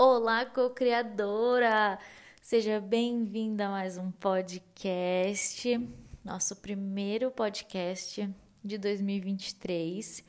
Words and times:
Olá, 0.00 0.46
co-criadora! 0.46 1.98
Seja 2.40 2.80
bem-vinda 2.80 3.66
a 3.66 3.70
mais 3.70 3.98
um 3.98 4.12
podcast, 4.12 5.76
nosso 6.24 6.54
primeiro 6.54 7.32
podcast 7.32 8.32
de 8.64 8.78
2023. 8.78 10.22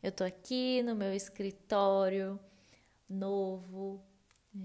Eu 0.00 0.12
tô 0.12 0.22
aqui 0.22 0.84
no 0.84 0.94
meu 0.94 1.12
escritório 1.12 2.38
novo, 3.10 4.00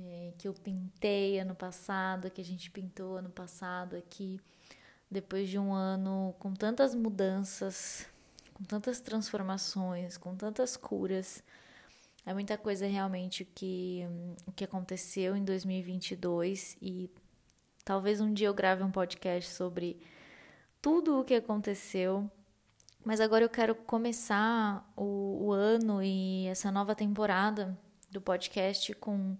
é, 0.05 0.31
que 0.37 0.47
eu 0.47 0.53
pintei 0.53 1.39
ano 1.39 1.55
passado, 1.55 2.29
que 2.29 2.39
a 2.39 2.45
gente 2.45 2.69
pintou 2.69 3.17
ano 3.17 3.31
passado 3.31 3.95
aqui, 3.95 4.39
depois 5.09 5.49
de 5.49 5.57
um 5.57 5.73
ano 5.73 6.35
com 6.37 6.53
tantas 6.53 6.93
mudanças, 6.93 8.05
com 8.53 8.63
tantas 8.63 8.99
transformações, 8.99 10.15
com 10.15 10.35
tantas 10.35 10.77
curas 10.77 11.41
é 12.27 12.33
muita 12.33 12.57
coisa 12.57 12.85
realmente 12.85 13.45
que, 13.45 14.05
que 14.53 14.65
aconteceu 14.65 15.33
em 15.33 15.45
2022 15.45 16.75
e 16.81 17.09
talvez 17.85 18.19
um 18.19 18.33
dia 18.33 18.47
eu 18.47 18.53
grave 18.53 18.83
um 18.83 18.91
podcast 18.91 19.49
sobre 19.49 19.97
tudo 20.81 21.21
o 21.21 21.23
que 21.23 21.35
aconteceu. 21.35 22.29
Mas 23.05 23.21
agora 23.21 23.45
eu 23.45 23.49
quero 23.49 23.73
começar 23.73 24.85
o, 24.93 25.45
o 25.45 25.51
ano 25.53 26.03
e 26.03 26.47
essa 26.47 26.69
nova 26.69 26.93
temporada 26.93 27.79
do 28.11 28.19
podcast 28.19 28.93
com 28.95 29.37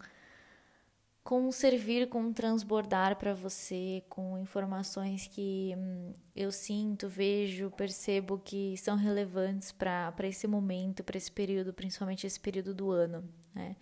com 1.28 1.52
servir, 1.52 2.08
com 2.08 2.32
transbordar 2.32 3.18
para 3.18 3.34
você, 3.34 4.02
com 4.08 4.38
informações 4.38 5.28
que 5.28 5.76
hum, 5.78 6.14
eu 6.34 6.54
sinto, 6.54 7.10
vejo, 7.10 7.70
percebo 7.72 8.40
que 8.40 8.78
são 8.78 8.96
relevantes 8.96 9.74
para 9.74 10.14
esse 10.24 10.48
momento, 10.48 11.04
para 11.04 11.18
esse 11.18 11.30
período, 11.30 11.74
principalmente 11.74 12.26
esse 12.26 12.40
período 12.40 12.74
do 12.74 12.92
ano. 12.92 13.30
Né? 13.54 13.76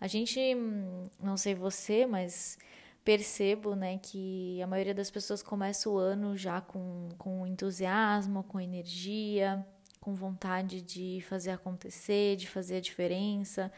A 0.00 0.06
gente, 0.06 0.38
hum, 0.54 1.10
não 1.20 1.36
sei 1.36 1.52
você, 1.52 2.06
mas 2.06 2.56
percebo 3.04 3.74
né, 3.74 3.98
que 3.98 4.62
a 4.62 4.66
maioria 4.68 4.94
das 4.94 5.10
pessoas 5.10 5.42
começa 5.42 5.90
o 5.90 5.98
ano 5.98 6.36
já 6.36 6.60
com, 6.60 7.08
com 7.18 7.44
entusiasmo, 7.44 8.44
com 8.44 8.60
energia, 8.60 9.66
com 10.00 10.14
vontade 10.14 10.80
de 10.80 11.24
fazer 11.28 11.50
acontecer, 11.50 12.36
de 12.36 12.48
fazer 12.48 12.76
a 12.76 12.80
diferença. 12.80 13.72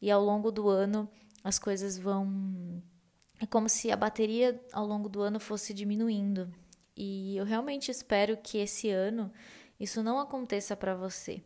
E 0.00 0.12
ao 0.12 0.22
longo 0.22 0.52
do 0.52 0.68
ano 0.68 1.10
as 1.42 1.58
coisas 1.58 1.98
vão. 1.98 2.82
É 3.40 3.46
como 3.46 3.68
se 3.68 3.90
a 3.90 3.96
bateria 3.96 4.60
ao 4.72 4.86
longo 4.86 5.08
do 5.08 5.20
ano 5.20 5.38
fosse 5.38 5.74
diminuindo. 5.74 6.52
E 6.96 7.36
eu 7.36 7.44
realmente 7.44 7.90
espero 7.90 8.36
que 8.36 8.58
esse 8.58 8.88
ano 8.88 9.30
isso 9.78 10.02
não 10.02 10.18
aconteça 10.18 10.74
para 10.74 10.94
você. 10.94 11.42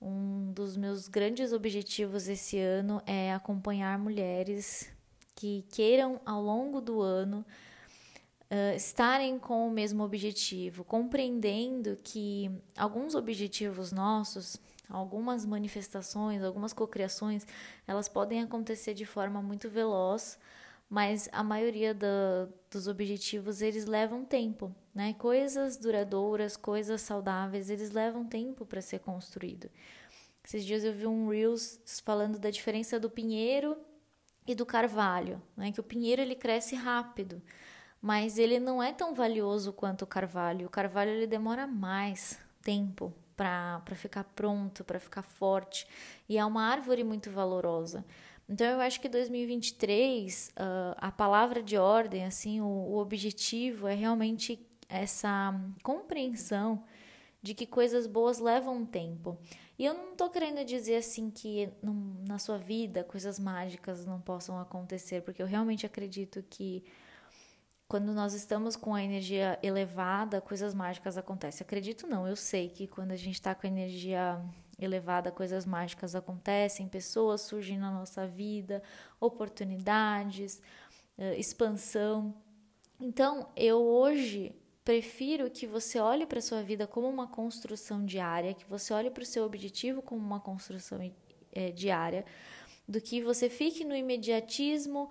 Um 0.00 0.52
dos 0.52 0.76
meus 0.76 1.08
grandes 1.08 1.52
objetivos 1.52 2.28
esse 2.28 2.58
ano 2.58 3.02
é 3.06 3.32
acompanhar 3.32 3.98
mulheres 3.98 4.88
que 5.34 5.64
queiram 5.70 6.20
ao 6.24 6.40
longo 6.40 6.80
do 6.80 7.00
ano 7.00 7.44
uh, 8.50 8.76
estarem 8.76 9.38
com 9.38 9.66
o 9.66 9.70
mesmo 9.70 10.02
objetivo, 10.02 10.84
compreendendo 10.84 11.96
que 12.02 12.50
alguns 12.76 13.14
objetivos 13.14 13.92
nossos 13.92 14.56
Algumas 14.88 15.44
manifestações, 15.44 16.42
algumas 16.42 16.72
cocriações, 16.72 17.46
elas 17.86 18.08
podem 18.08 18.42
acontecer 18.42 18.94
de 18.94 19.04
forma 19.04 19.42
muito 19.42 19.68
veloz, 19.68 20.38
mas 20.88 21.28
a 21.32 21.42
maioria 21.42 21.92
dos 22.70 22.86
objetivos 22.86 23.60
eles 23.60 23.86
levam 23.86 24.24
tempo, 24.24 24.72
né? 24.94 25.12
Coisas 25.14 25.76
duradouras, 25.76 26.56
coisas 26.56 27.00
saudáveis, 27.00 27.68
eles 27.68 27.90
levam 27.90 28.24
tempo 28.24 28.64
para 28.64 28.80
ser 28.80 29.00
construído. 29.00 29.68
Esses 30.44 30.64
dias 30.64 30.84
eu 30.84 30.92
vi 30.92 31.06
um 31.08 31.28
reels 31.28 31.80
falando 32.04 32.38
da 32.38 32.50
diferença 32.50 33.00
do 33.00 33.10
pinheiro 33.10 33.76
e 34.46 34.54
do 34.54 34.64
carvalho, 34.64 35.42
né? 35.56 35.72
Que 35.72 35.80
o 35.80 35.84
pinheiro 35.84 36.22
ele 36.22 36.36
cresce 36.36 36.76
rápido, 36.76 37.42
mas 38.00 38.38
ele 38.38 38.60
não 38.60 38.80
é 38.80 38.92
tão 38.92 39.12
valioso 39.12 39.72
quanto 39.72 40.02
o 40.02 40.06
carvalho. 40.06 40.68
O 40.68 40.70
carvalho 40.70 41.10
ele 41.10 41.26
demora 41.26 41.66
mais 41.66 42.38
tempo 42.62 43.12
para 43.36 43.82
ficar 43.94 44.24
pronto, 44.24 44.82
para 44.84 44.98
ficar 44.98 45.22
forte. 45.22 45.86
E 46.28 46.38
é 46.38 46.44
uma 46.44 46.62
árvore 46.62 47.04
muito 47.04 47.30
valorosa. 47.30 48.04
Então 48.48 48.66
eu 48.66 48.80
acho 48.80 49.00
que 49.00 49.08
2023, 49.08 50.48
uh, 50.48 50.52
ah, 50.56 50.96
a 51.08 51.12
palavra 51.12 51.62
de 51.62 51.76
ordem, 51.76 52.24
assim, 52.24 52.60
o, 52.60 52.64
o 52.64 52.96
objetivo 52.98 53.88
é 53.88 53.94
realmente 53.94 54.64
essa 54.88 55.52
compreensão 55.82 56.84
de 57.42 57.54
que 57.54 57.66
coisas 57.66 58.06
boas 58.06 58.38
levam 58.38 58.84
tempo. 58.84 59.36
E 59.78 59.84
eu 59.84 59.94
não 59.94 60.12
estou 60.12 60.30
querendo 60.30 60.64
dizer 60.64 60.96
assim 60.96 61.30
que 61.30 61.68
na 62.26 62.38
sua 62.38 62.56
vida 62.56 63.04
coisas 63.04 63.38
mágicas 63.38 64.06
não 64.06 64.20
possam 64.20 64.58
acontecer, 64.58 65.22
porque 65.22 65.42
eu 65.42 65.46
realmente 65.46 65.84
acredito 65.84 66.42
que 66.48 66.82
quando 67.88 68.12
nós 68.12 68.34
estamos 68.34 68.74
com 68.74 68.94
a 68.94 69.02
energia 69.02 69.58
elevada, 69.62 70.40
coisas 70.40 70.74
mágicas 70.74 71.16
acontecem. 71.16 71.64
Acredito 71.64 72.06
não, 72.06 72.26
eu 72.26 72.34
sei 72.34 72.68
que 72.68 72.86
quando 72.86 73.12
a 73.12 73.16
gente 73.16 73.34
está 73.34 73.54
com 73.54 73.66
a 73.66 73.70
energia 73.70 74.40
elevada, 74.78 75.30
coisas 75.30 75.64
mágicas 75.64 76.14
acontecem, 76.14 76.88
pessoas 76.88 77.42
surgem 77.42 77.78
na 77.78 77.90
nossa 77.90 78.26
vida, 78.26 78.82
oportunidades, 79.20 80.60
eh, 81.16 81.38
expansão. 81.38 82.34
Então, 83.00 83.48
eu 83.56 83.78
hoje 83.78 84.54
prefiro 84.84 85.50
que 85.50 85.66
você 85.66 85.98
olhe 85.98 86.26
para 86.26 86.38
a 86.38 86.42
sua 86.42 86.62
vida 86.62 86.86
como 86.86 87.08
uma 87.08 87.26
construção 87.26 88.04
diária, 88.04 88.54
que 88.54 88.64
você 88.68 88.92
olhe 88.92 89.10
para 89.10 89.22
o 89.22 89.26
seu 89.26 89.44
objetivo 89.44 90.02
como 90.02 90.20
uma 90.20 90.40
construção 90.40 90.98
é, 91.52 91.70
diária, 91.70 92.24
do 92.86 93.00
que 93.00 93.20
você 93.20 93.48
fique 93.48 93.84
no 93.84 93.96
imediatismo 93.96 95.10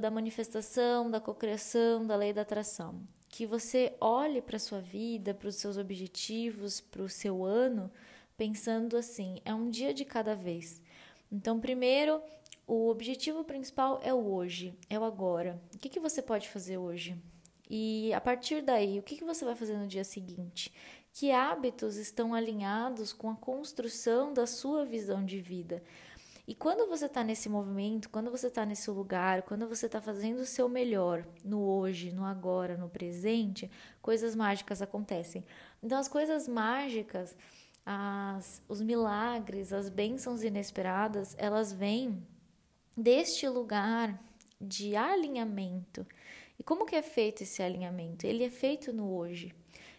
da 0.00 0.10
manifestação, 0.10 1.10
da 1.10 1.20
cocriação, 1.20 2.06
da 2.06 2.16
lei 2.16 2.32
da 2.32 2.42
atração. 2.42 3.00
Que 3.28 3.44
você 3.46 3.94
olhe 4.00 4.40
para 4.40 4.56
a 4.56 4.60
sua 4.60 4.80
vida, 4.80 5.34
para 5.34 5.48
os 5.48 5.56
seus 5.56 5.76
objetivos, 5.76 6.80
para 6.80 7.02
o 7.02 7.08
seu 7.08 7.44
ano, 7.44 7.90
pensando 8.36 8.96
assim: 8.96 9.40
é 9.44 9.52
um 9.52 9.68
dia 9.68 9.92
de 9.92 10.04
cada 10.04 10.34
vez. 10.34 10.80
Então, 11.30 11.58
primeiro, 11.58 12.22
o 12.66 12.88
objetivo 12.88 13.42
principal 13.42 14.00
é 14.02 14.14
o 14.14 14.32
hoje, 14.32 14.78
é 14.88 14.98
o 14.98 15.04
agora. 15.04 15.60
O 15.74 15.78
que, 15.78 15.88
que 15.88 16.00
você 16.00 16.22
pode 16.22 16.48
fazer 16.48 16.78
hoje? 16.78 17.16
E 17.68 18.12
a 18.12 18.20
partir 18.20 18.62
daí, 18.62 18.98
o 18.98 19.02
que, 19.02 19.16
que 19.16 19.24
você 19.24 19.44
vai 19.44 19.54
fazer 19.54 19.76
no 19.76 19.86
dia 19.86 20.04
seguinte? 20.04 20.72
Que 21.12 21.30
hábitos 21.30 21.96
estão 21.96 22.34
alinhados 22.34 23.12
com 23.12 23.30
a 23.30 23.36
construção 23.36 24.32
da 24.32 24.46
sua 24.46 24.84
visão 24.84 25.24
de 25.24 25.40
vida? 25.40 25.82
E 26.46 26.54
quando 26.54 26.86
você 26.86 27.06
está 27.06 27.24
nesse 27.24 27.48
movimento, 27.48 28.10
quando 28.10 28.30
você 28.30 28.48
está 28.48 28.66
nesse 28.66 28.90
lugar, 28.90 29.42
quando 29.42 29.66
você 29.66 29.86
está 29.86 30.00
fazendo 30.00 30.40
o 30.40 30.46
seu 30.46 30.68
melhor 30.68 31.26
no 31.42 31.62
hoje, 31.62 32.12
no 32.12 32.24
agora, 32.24 32.76
no 32.76 32.88
presente, 32.88 33.70
coisas 34.02 34.36
mágicas 34.36 34.82
acontecem. 34.82 35.42
Então, 35.82 35.98
as 35.98 36.06
coisas 36.06 36.46
mágicas, 36.46 37.34
as, 37.84 38.62
os 38.68 38.82
milagres, 38.82 39.72
as 39.72 39.88
bênçãos 39.88 40.42
inesperadas, 40.42 41.34
elas 41.38 41.72
vêm 41.72 42.22
deste 42.94 43.48
lugar 43.48 44.22
de 44.60 44.94
alinhamento. 44.94 46.06
E 46.58 46.62
como 46.62 46.84
que 46.84 46.94
é 46.94 47.02
feito 47.02 47.42
esse 47.42 47.62
alinhamento? 47.62 48.26
Ele 48.26 48.44
é 48.44 48.50
feito 48.50 48.92
no 48.92 49.16
hoje. 49.16 49.54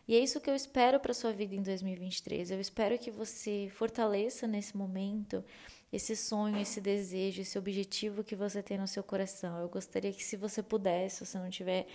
E 0.08 0.16
é 0.16 0.20
isso 0.20 0.40
que 0.40 0.50
eu 0.50 0.56
espero 0.56 1.00
para 1.00 1.14
sua 1.14 1.34
vida 1.34 1.56
em 1.56 1.64
2023. 1.64 2.52
Eu 2.52 2.62
espero 2.62 2.98
que 3.00 3.10
você 3.10 3.68
fortaleça 3.74 4.46
nesse 4.46 4.78
momento 4.78 5.44
esse 5.92 6.16
sonho, 6.16 6.58
esse 6.58 6.82
desejo, 6.82 7.42
esse 7.42 7.58
objetivo 7.58 8.24
que 8.24 8.36
você 8.36 8.62
tem 8.62 8.78
no 8.78 8.88
seu 8.88 9.04
coração. 9.04 9.60
Eu 9.60 9.70
gostaria 9.70 10.12
que, 10.12 10.24
se 10.24 10.36
você 10.36 10.62
pudesse, 10.62 11.18
se 11.18 11.26
você 11.26 11.38
não 11.38 11.48
estiver 11.48 11.88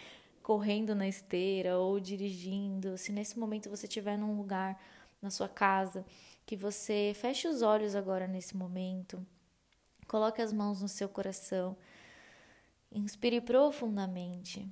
correndo 0.43 0.95
na 0.95 1.07
esteira 1.07 1.79
ou 1.79 2.01
dirigindo, 2.01 2.97
se 2.97 3.13
nesse 3.13 3.39
momento 3.39 3.69
você 3.69 3.87
estiver 3.87 4.17
num 4.17 4.37
lugar 4.37 4.81
na 5.21 5.31
sua 5.31 5.49
casa, 5.49 6.05
que 6.47 6.57
você 6.57 7.13
feche 7.15 7.47
os 7.47 7.63
olhos 7.63 7.95
agora 7.95 8.27
nesse 8.27 8.57
momento, 8.57 9.25
coloque 10.09 10.41
as 10.41 10.53
mãos 10.53 10.81
no 10.81 10.89
seu 10.89 11.09
coração, 11.09 11.77
inspire 12.91 13.41
profundamente 13.41 14.69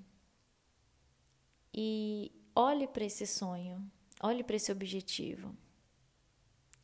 e 1.73 2.33
olhe 2.55 2.89
para 2.89 3.05
esse 3.05 3.27
sonho, 3.27 3.89
olhe 4.21 4.43
para 4.43 4.57
esse 4.57 4.73
objetivo. 4.73 5.55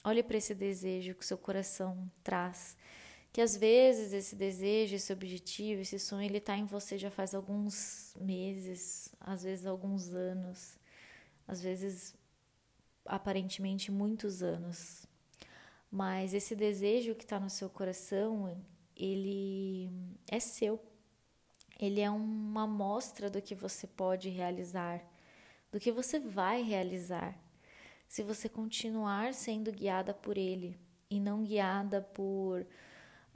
Olhe 0.05 0.23
para 0.23 0.37
esse 0.37 0.55
desejo 0.55 1.15
que 1.15 1.25
seu 1.25 1.39
coração 1.39 2.11
traz, 2.23 2.77
que 3.33 3.41
às 3.41 3.57
vezes 3.57 4.13
esse 4.13 4.37
desejo, 4.37 4.95
esse 4.95 5.11
objetivo, 5.11 5.81
esse 5.81 5.99
sonho, 5.99 6.27
ele 6.27 6.37
está 6.39 6.57
em 6.57 6.67
você 6.67 6.99
já 6.99 7.11
faz 7.11 7.35
alguns 7.35 8.15
meses, 8.21 9.15
às 9.19 9.43
vezes 9.43 9.65
alguns 9.65 10.13
anos, 10.13 10.79
às 11.49 11.63
vezes 11.63 12.15
aparentemente 13.07 13.91
muitos 13.91 14.43
anos. 14.43 15.07
Mas 15.91 16.35
esse 16.35 16.55
desejo 16.55 17.15
que 17.15 17.25
está 17.25 17.41
no 17.41 17.49
seu 17.49 17.71
coração, 17.71 18.61
ele 18.97 19.91
é 20.29 20.39
seu. 20.39 20.81
Ele 21.81 22.01
é 22.01 22.11
uma 22.11 22.65
amostra 22.65 23.31
do 23.31 23.41
que 23.41 23.55
você 23.55 23.87
pode 23.87 24.29
realizar, 24.29 25.03
do 25.73 25.81
que 25.81 25.91
você 25.91 26.19
vai 26.21 26.63
realizar, 26.63 27.37
se 28.15 28.23
você 28.23 28.49
continuar 28.49 29.35
sendo 29.35 29.73
guiada 29.73 30.15
por 30.15 30.39
ele 30.39 30.79
e 31.11 31.19
não 31.19 31.43
guiada 31.43 32.01
por 32.01 32.65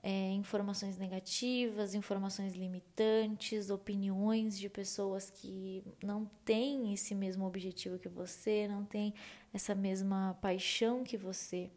é, 0.00 0.30
informações 0.30 0.96
negativas, 0.96 1.96
informações 1.96 2.54
limitantes, 2.54 3.70
opiniões 3.70 4.56
de 4.56 4.68
pessoas 4.68 5.30
que 5.30 5.82
não 6.00 6.30
têm 6.44 6.94
esse 6.94 7.12
mesmo 7.12 7.44
objetivo 7.44 7.98
que 7.98 8.08
você, 8.08 8.68
não 8.68 8.84
têm 8.84 9.12
essa 9.52 9.74
mesma 9.74 10.38
paixão 10.40 11.02
que 11.02 11.16
você. 11.16 11.72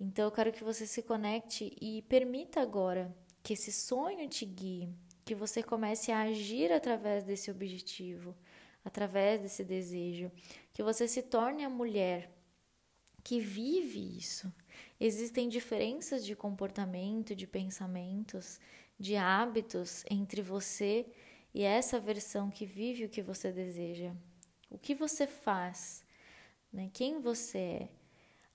Então 0.00 0.24
eu 0.24 0.32
quero 0.32 0.50
que 0.50 0.64
você 0.64 0.86
se 0.86 1.02
conecte 1.02 1.76
e 1.78 2.00
permita 2.08 2.58
agora 2.58 3.14
que 3.42 3.52
esse 3.52 3.70
sonho 3.70 4.26
te 4.30 4.46
guie, 4.46 4.88
que 5.26 5.34
você 5.34 5.62
comece 5.62 6.10
a 6.10 6.22
agir 6.22 6.72
através 6.72 7.22
desse 7.22 7.50
objetivo, 7.50 8.34
através 8.82 9.42
desse 9.42 9.62
desejo, 9.62 10.32
que 10.74 10.82
você 10.82 11.08
se 11.08 11.22
torne 11.22 11.64
a 11.64 11.70
mulher 11.70 12.30
que 13.22 13.40
vive 13.40 14.18
isso, 14.18 14.52
Existem 14.98 15.48
diferenças 15.48 16.24
de 16.24 16.36
comportamento, 16.36 17.34
de 17.34 17.46
pensamentos, 17.46 18.60
de 18.98 19.16
hábitos 19.16 20.04
entre 20.10 20.40
você 20.40 21.06
e 21.52 21.62
essa 21.62 21.98
versão 21.98 22.50
que 22.50 22.64
vive 22.64 23.04
o 23.04 23.08
que 23.08 23.22
você 23.22 23.50
deseja. 23.52 24.12
O 24.70 24.78
que 24.78 24.94
você 24.94 25.26
faz, 25.26 26.04
né? 26.72 26.90
quem 26.92 27.20
você 27.20 27.58
é. 27.58 27.88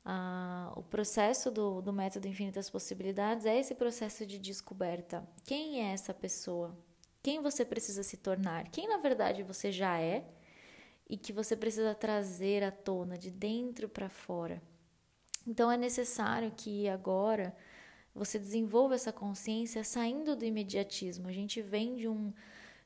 Ah, 0.04 0.74
o 0.76 0.82
processo 0.82 1.52
do, 1.52 1.82
do 1.82 1.94
método 1.94 2.28
Infinitas 2.28 2.70
Possibilidades 2.70 3.46
é 3.46 3.60
esse 3.60 3.76
processo 3.76 4.26
de 4.26 4.40
descoberta. 4.40 5.28
Quem 5.44 5.82
é 5.82 5.92
essa 5.92 6.14
pessoa? 6.14 6.76
Quem 7.22 7.42
você 7.42 7.66
precisa 7.66 8.02
se 8.02 8.18
tornar? 8.18 8.70
Quem 8.70 8.88
na 8.88 8.98
verdade 8.98 9.44
você 9.44 9.72
já 9.72 10.00
é 10.00 10.26
e 11.10 11.18
que 11.18 11.34
você 11.34 11.56
precisa 11.56 11.96
trazer 11.96 12.64
à 12.64 12.72
tona 12.72 13.18
de 13.18 13.32
dentro 13.32 13.90
para 13.90 14.08
fora. 14.10 14.62
Então 15.48 15.72
é 15.72 15.78
necessário 15.78 16.52
que 16.56 16.88
agora 16.88 17.56
você 18.14 18.38
desenvolva 18.38 18.96
essa 18.96 19.12
consciência 19.12 19.84
saindo 19.84 20.36
do 20.36 20.46
imediatismo. 20.46 21.28
A 21.28 21.32
gente 21.32 21.62
vem 21.62 21.96
de, 21.96 22.08
um, 22.08 22.32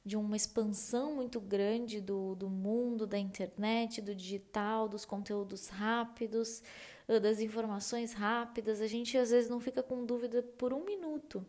de 0.05 0.15
uma 0.15 0.37
expansão 0.37 1.15
muito 1.15 1.41
grande 1.41 1.99
do, 1.99 2.35
do 2.35 2.49
mundo, 2.49 3.05
da 3.05 3.17
internet, 3.17 4.01
do 4.01 4.15
digital, 4.15 4.87
dos 4.87 5.03
conteúdos 5.03 5.67
rápidos, 5.67 6.63
das 7.21 7.39
informações 7.39 8.13
rápidas. 8.13 8.79
A 8.79 8.87
gente 8.87 9.17
às 9.17 9.31
vezes 9.31 9.49
não 9.49 9.59
fica 9.59 9.83
com 9.83 10.05
dúvida 10.05 10.41
por 10.41 10.73
um 10.73 10.85
minuto 10.85 11.45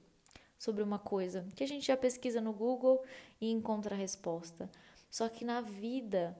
sobre 0.58 0.82
uma 0.82 0.98
coisa, 0.98 1.46
que 1.54 1.62
a 1.62 1.68
gente 1.68 1.86
já 1.86 1.96
pesquisa 1.96 2.40
no 2.40 2.52
Google 2.52 3.02
e 3.40 3.50
encontra 3.50 3.94
a 3.94 3.98
resposta. 3.98 4.70
Só 5.10 5.28
que 5.28 5.44
na 5.44 5.60
vida 5.60 6.36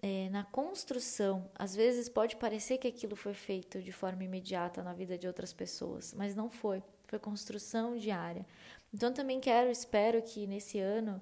é, 0.00 0.28
na 0.30 0.44
construção, 0.44 1.50
às 1.54 1.74
vezes 1.74 2.08
pode 2.08 2.36
parecer 2.36 2.78
que 2.78 2.86
aquilo 2.86 3.16
foi 3.16 3.34
feito 3.34 3.82
de 3.82 3.90
forma 3.90 4.22
imediata 4.22 4.82
na 4.82 4.92
vida 4.92 5.18
de 5.18 5.26
outras 5.26 5.52
pessoas, 5.52 6.14
mas 6.14 6.36
não 6.36 6.48
foi. 6.48 6.82
Foi 7.06 7.18
construção 7.18 7.96
diária. 7.96 8.46
Então 8.92 9.12
também 9.12 9.40
quero, 9.40 9.70
espero 9.70 10.22
que 10.22 10.46
nesse 10.46 10.78
ano 10.78 11.20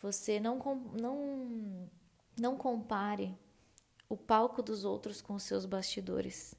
você 0.00 0.38
não, 0.38 0.58
não, 1.00 1.90
não 2.38 2.56
compare 2.56 3.34
o 4.08 4.16
palco 4.16 4.62
dos 4.62 4.84
outros 4.84 5.20
com 5.20 5.34
os 5.34 5.42
seus 5.42 5.64
bastidores. 5.64 6.54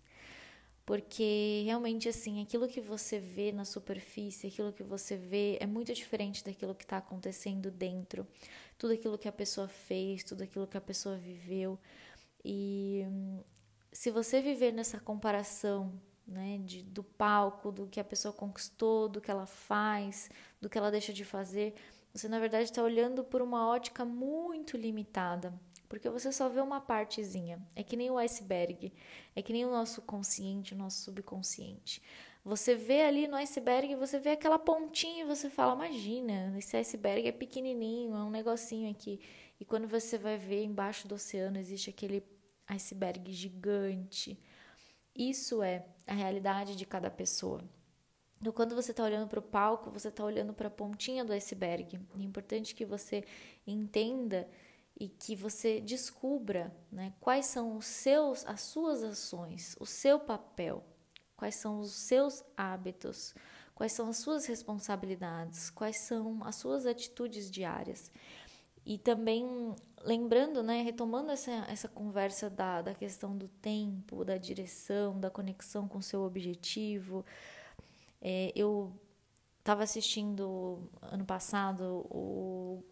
Porque 0.86 1.64
realmente, 1.66 2.08
assim, 2.08 2.44
aquilo 2.44 2.68
que 2.68 2.80
você 2.80 3.20
vê 3.20 3.52
na 3.52 3.66
superfície, 3.66 4.48
aquilo 4.48 4.72
que 4.72 4.84
você 4.84 5.18
vê 5.18 5.58
é 5.60 5.66
muito 5.66 5.94
diferente 5.94 6.44
daquilo 6.44 6.76
que 6.76 6.84
está 6.84 6.98
acontecendo 6.98 7.72
dentro 7.72 8.28
tudo 8.78 8.94
aquilo 8.94 9.18
que 9.18 9.28
a 9.28 9.32
pessoa 9.32 9.68
fez, 9.68 10.24
tudo 10.24 10.44
aquilo 10.44 10.68
que 10.68 10.78
a 10.78 10.82
pessoa 10.82 11.16
viveu. 11.16 11.80
E 12.44 13.06
se 13.92 14.12
você 14.12 14.42
viver 14.42 14.72
nessa 14.72 15.00
comparação, 15.00 15.94
né, 16.28 16.60
de, 16.64 16.84
do 16.84 17.04
palco, 17.04 17.72
do 17.72 17.88
que 17.88 18.00
a 18.00 18.04
pessoa 18.04 18.34
conquistou, 18.34 19.08
do 19.08 19.22
que 19.22 19.32
ela 19.32 19.46
faz, 19.46 20.30
do 20.60 20.70
que 20.70 20.78
ela 20.78 20.92
deixa 20.92 21.14
de 21.14 21.24
fazer, 21.24 21.74
você 22.14 22.28
na 22.28 22.40
verdade 22.40 22.66
está 22.66 22.82
olhando 22.82 23.24
por 23.24 23.42
uma 23.42 23.68
ótica 23.68 24.04
muito 24.06 24.78
limitada, 24.78 25.54
porque 25.88 26.10
você 26.10 26.32
só 26.32 26.50
vê 26.50 26.62
uma 26.62 26.82
partezinha. 26.82 27.62
É 27.76 27.84
que 27.84 27.96
nem 27.96 28.10
o 28.10 28.18
iceberg, 28.18 28.92
é 29.36 29.42
que 29.42 29.54
nem 29.54 29.66
o 29.66 29.72
nosso 29.72 30.02
consciente, 30.02 30.74
o 30.74 30.78
nosso 30.78 31.02
subconsciente. 31.04 32.02
Você 32.44 32.76
vê 32.76 33.02
ali 33.02 33.28
no 33.28 33.36
iceberg, 33.38 33.96
você 33.96 34.20
vê 34.20 34.32
aquela 34.32 34.60
pontinha 34.60 35.24
e 35.24 35.28
você 35.28 35.50
fala: 35.50 35.74
Imagina, 35.74 36.54
esse 36.58 36.78
iceberg 36.78 37.28
é 37.28 37.32
pequenininho, 37.32 38.16
é 38.16 38.24
um 38.24 38.30
negocinho 38.30 38.92
aqui. 38.92 39.20
E 39.60 39.66
quando 39.66 39.88
você 39.88 40.18
vai 40.18 40.38
ver 40.38 40.64
embaixo 40.64 41.08
do 41.08 41.16
oceano, 41.16 41.58
existe 41.58 41.90
aquele 41.90 42.24
iceberg 42.68 43.32
gigante. 43.32 44.40
Isso 45.16 45.64
é 45.64 45.86
a 46.06 46.14
realidade 46.14 46.76
de 46.76 46.86
cada 46.86 47.10
pessoa. 47.10 47.64
Então, 48.40 48.52
quando 48.52 48.76
você 48.76 48.92
está 48.92 49.04
olhando 49.04 49.28
para 49.28 49.40
o 49.40 49.42
palco, 49.42 49.90
você 49.90 50.10
está 50.10 50.24
olhando 50.24 50.54
para 50.54 50.68
a 50.68 50.72
pontinha 50.72 51.24
do 51.24 51.34
iceberg. 51.34 52.00
É 52.20 52.22
importante 52.22 52.76
que 52.76 52.86
você 52.86 53.24
entenda 53.66 54.48
e 54.98 55.10
que 55.10 55.36
você 55.36 55.82
descubra 55.82 56.76
né, 56.92 57.14
quais 57.20 57.48
são 57.48 57.78
os 57.78 57.86
seus, 57.86 58.46
as 58.46 58.62
suas 58.62 59.04
ações, 59.04 59.76
o 59.80 59.86
seu 59.86 60.20
papel 60.20 60.84
quais 61.36 61.56
são 61.56 61.80
os 61.80 61.92
seus 61.92 62.44
hábitos, 62.56 63.34
quais 63.74 63.92
são 63.92 64.10
as 64.10 64.18
suas 64.18 64.46
responsabilidades, 64.46 65.70
quais 65.70 66.00
são 66.00 66.44
as 66.44 66.56
suas 66.56 66.86
atitudes 66.86 67.52
diárias. 67.52 68.12
E 68.86 68.98
também 68.98 69.76
lembrando, 70.04 70.62
né, 70.62 70.82
retomando 70.82 71.32
essa, 71.32 71.52
essa 71.68 71.88
conversa 71.88 72.50
da, 72.50 72.82
da 72.82 72.94
questão 72.94 73.36
do 73.36 73.48
tempo, 73.48 74.24
da 74.24 74.38
direção, 74.38 75.20
da 75.20 75.30
conexão 75.30 75.88
com 75.88 75.98
o 75.98 76.04
seu 76.04 76.22
objetivo. 76.22 77.26
É, 78.22 78.52
eu 78.56 78.94
estava 79.60 79.84
assistindo 79.84 80.88
ano 81.02 81.26
passado 81.26 82.06
o, 82.12 82.84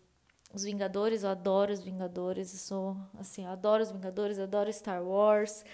os 0.54 0.64
Vingadores, 0.64 1.24
eu 1.24 1.30
adoro 1.30 1.74
os 1.74 1.82
Vingadores, 1.82 2.54
eu 2.54 2.60
sou 2.60 2.98
assim, 3.18 3.44
eu 3.44 3.50
adoro 3.50 3.82
os 3.82 3.92
Vingadores, 3.92 4.38
adoro 4.40 4.72
Star 4.72 5.04
Wars. 5.04 5.66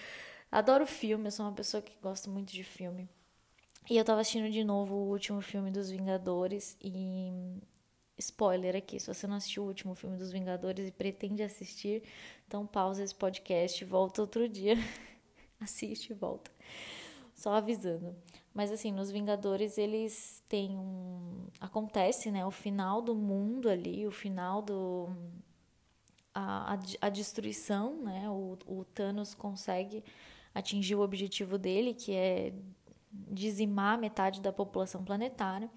Adoro 0.50 0.86
filme, 0.86 1.28
eu 1.28 1.30
sou 1.30 1.46
uma 1.46 1.52
pessoa 1.54 1.82
que 1.82 1.92
gosta 2.02 2.28
muito 2.30 2.52
de 2.52 2.64
filme. 2.64 3.08
E 3.88 3.96
eu 3.96 4.04
tava 4.04 4.20
assistindo 4.20 4.50
de 4.50 4.64
novo 4.64 4.94
o 4.94 5.10
último 5.10 5.40
filme 5.40 5.70
dos 5.70 5.90
Vingadores 5.90 6.76
e 6.80 7.60
spoiler 8.18 8.76
aqui, 8.76 9.00
se 9.00 9.06
você 9.12 9.26
não 9.26 9.36
assistiu 9.36 9.64
o 9.64 9.66
último 9.66 9.94
filme 9.94 10.16
dos 10.16 10.30
Vingadores 10.30 10.88
e 10.88 10.92
pretende 10.92 11.42
assistir, 11.42 12.02
então 12.46 12.66
pausa 12.66 13.02
esse 13.02 13.14
podcast, 13.14 13.84
volta 13.84 14.20
outro 14.20 14.48
dia, 14.48 14.74
assiste 15.60 16.10
e 16.10 16.14
volta. 16.14 16.50
Só 17.40 17.54
avisando. 17.54 18.14
Mas 18.52 18.70
assim, 18.70 18.92
nos 18.92 19.10
Vingadores 19.10 19.78
eles 19.78 20.42
têm 20.46 20.76
um 20.76 21.46
acontece, 21.58 22.30
né, 22.30 22.44
o 22.44 22.50
final 22.50 23.00
do 23.00 23.14
mundo 23.14 23.70
ali, 23.70 24.06
o 24.06 24.10
final 24.10 24.60
do 24.60 25.08
a, 26.34 26.74
a, 26.74 26.78
a 27.00 27.08
destruição, 27.08 27.96
né? 28.02 28.28
O, 28.28 28.58
o 28.66 28.84
Thanos 28.84 29.32
consegue 29.32 30.04
atingir 30.54 30.96
o 30.96 31.00
objetivo 31.00 31.56
dele, 31.56 31.94
que 31.94 32.12
é 32.12 32.52
dizimar 33.10 33.96
metade 33.96 34.42
da 34.42 34.52
população 34.52 35.02
planetária. 35.02 35.70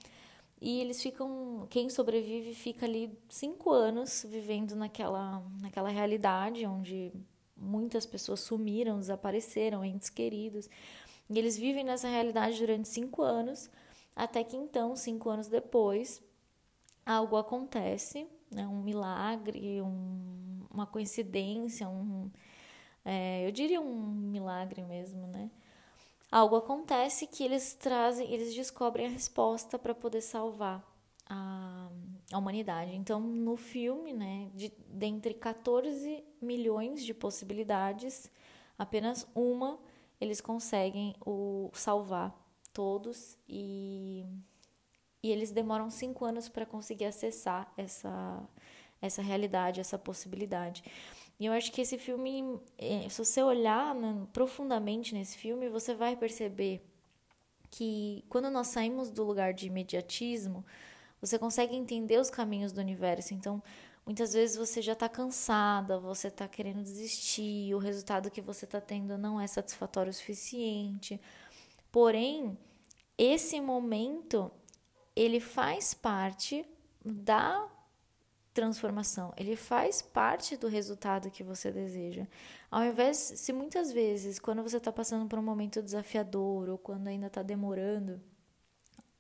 E 0.59 0.81
eles 0.81 1.01
ficam, 1.01 1.65
quem 1.69 1.89
sobrevive 1.89 2.53
fica 2.53 2.85
ali 2.85 3.09
cinco 3.29 3.71
anos 3.71 4.25
vivendo 4.29 4.75
naquela, 4.75 5.41
naquela 5.61 5.87
realidade 5.87 6.65
onde 6.65 7.13
muitas 7.55 8.05
pessoas 8.05 8.41
sumiram, 8.41 8.99
desapareceram, 8.99 9.83
entes 9.85 10.09
queridos. 10.09 10.69
E 11.29 11.37
eles 11.37 11.57
vivem 11.57 11.83
nessa 11.83 12.07
realidade 12.07 12.59
durante 12.59 12.87
cinco 12.87 13.21
anos, 13.21 13.69
até 14.15 14.43
que 14.43 14.55
então, 14.55 14.95
cinco 14.95 15.29
anos 15.29 15.47
depois, 15.47 16.21
algo 17.05 17.37
acontece, 17.37 18.27
né? 18.51 18.67
um 18.67 18.81
milagre, 18.81 19.81
um, 19.81 20.65
uma 20.71 20.85
coincidência, 20.85 21.87
um, 21.87 22.29
é, 23.05 23.45
eu 23.45 23.51
diria 23.51 23.81
um 23.81 24.11
milagre 24.11 24.81
mesmo, 24.83 25.27
né? 25.27 25.49
Algo 26.31 26.55
acontece 26.55 27.27
que 27.27 27.43
eles 27.43 27.75
trazem, 27.75 28.31
eles 28.31 28.55
descobrem 28.55 29.05
a 29.05 29.09
resposta 29.09 29.77
para 29.77 29.93
poder 29.93 30.21
salvar 30.21 30.83
a, 31.29 31.89
a, 32.31 32.37
humanidade. 32.39 32.95
Então, 32.95 33.19
no 33.19 33.55
filme, 33.55 34.13
né, 34.13 34.49
de, 34.55 34.73
dentre 34.87 35.35
14 35.35 36.23
milhões 36.41 37.05
de 37.05 37.13
possibilidades, 37.13 38.31
apenas 38.79 39.27
uma 39.35 39.77
eles 40.23 40.41
conseguem 40.41 41.15
o 41.25 41.69
salvar 41.73 42.33
todos 42.73 43.37
e 43.47 44.25
e 45.23 45.31
eles 45.31 45.51
demoram 45.51 45.89
cinco 45.89 46.25
anos 46.25 46.49
para 46.49 46.65
conseguir 46.65 47.05
acessar 47.05 47.71
essa, 47.77 48.43
essa 49.01 49.21
realidade, 49.21 49.79
essa 49.79 49.97
possibilidade. 49.97 50.83
E 51.39 51.45
eu 51.45 51.53
acho 51.53 51.71
que 51.71 51.79
esse 51.79 51.97
filme, 51.97 52.59
é, 52.77 53.07
se 53.07 53.23
você 53.23 53.41
olhar 53.41 53.95
né, 53.95 54.27
profundamente 54.33 55.15
nesse 55.15 55.37
filme, 55.37 55.69
você 55.69 55.95
vai 55.95 56.17
perceber 56.17 56.85
que 57.71 58.25
quando 58.27 58.51
nós 58.51 58.67
saímos 58.67 59.09
do 59.09 59.23
lugar 59.23 59.53
de 59.53 59.67
imediatismo, 59.67 60.65
você 61.21 61.39
consegue 61.39 61.73
entender 61.73 62.19
os 62.19 62.29
caminhos 62.29 62.73
do 62.73 62.81
universo. 62.81 63.33
Então, 63.33 63.63
muitas 64.05 64.33
vezes 64.33 64.55
você 64.55 64.81
já 64.81 64.93
está 64.93 65.07
cansada, 65.07 65.99
você 65.99 66.27
está 66.27 66.47
querendo 66.47 66.83
desistir, 66.83 67.73
o 67.73 67.79
resultado 67.79 68.31
que 68.31 68.41
você 68.41 68.65
está 68.65 68.81
tendo 68.81 69.17
não 69.17 69.39
é 69.39 69.47
satisfatório 69.47 70.09
o 70.09 70.13
suficiente. 70.13 71.19
Porém, 71.91 72.57
esse 73.17 73.61
momento 73.61 74.51
ele 75.15 75.39
faz 75.39 75.93
parte 75.93 76.65
da 77.03 77.69
transformação, 78.53 79.33
ele 79.35 79.55
faz 79.55 80.01
parte 80.01 80.55
do 80.55 80.67
resultado 80.67 81.31
que 81.31 81.43
você 81.43 81.71
deseja. 81.71 82.27
Ao 82.69 82.83
invés, 82.83 83.17
se 83.17 83.51
muitas 83.51 83.91
vezes, 83.91 84.39
quando 84.39 84.61
você 84.61 84.77
está 84.77 84.91
passando 84.91 85.27
por 85.27 85.39
um 85.39 85.43
momento 85.43 85.81
desafiador 85.81 86.69
ou 86.69 86.77
quando 86.77 87.07
ainda 87.07 87.27
está 87.27 87.41
demorando, 87.41 88.21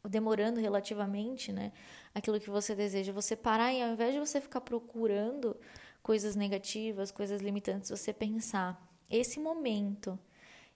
demorando 0.09 0.59
relativamente, 0.59 1.51
né, 1.51 1.71
aquilo 2.13 2.39
que 2.39 2.49
você 2.49 2.75
deseja, 2.75 3.13
você 3.13 3.35
parar 3.35 3.73
e 3.73 3.81
ao 3.81 3.89
invés 3.89 4.13
de 4.13 4.19
você 4.19 4.41
ficar 4.41 4.61
procurando 4.61 5.55
coisas 6.01 6.35
negativas, 6.35 7.11
coisas 7.11 7.41
limitantes, 7.41 7.89
você 7.89 8.11
pensar: 8.13 8.81
esse 9.09 9.39
momento 9.39 10.19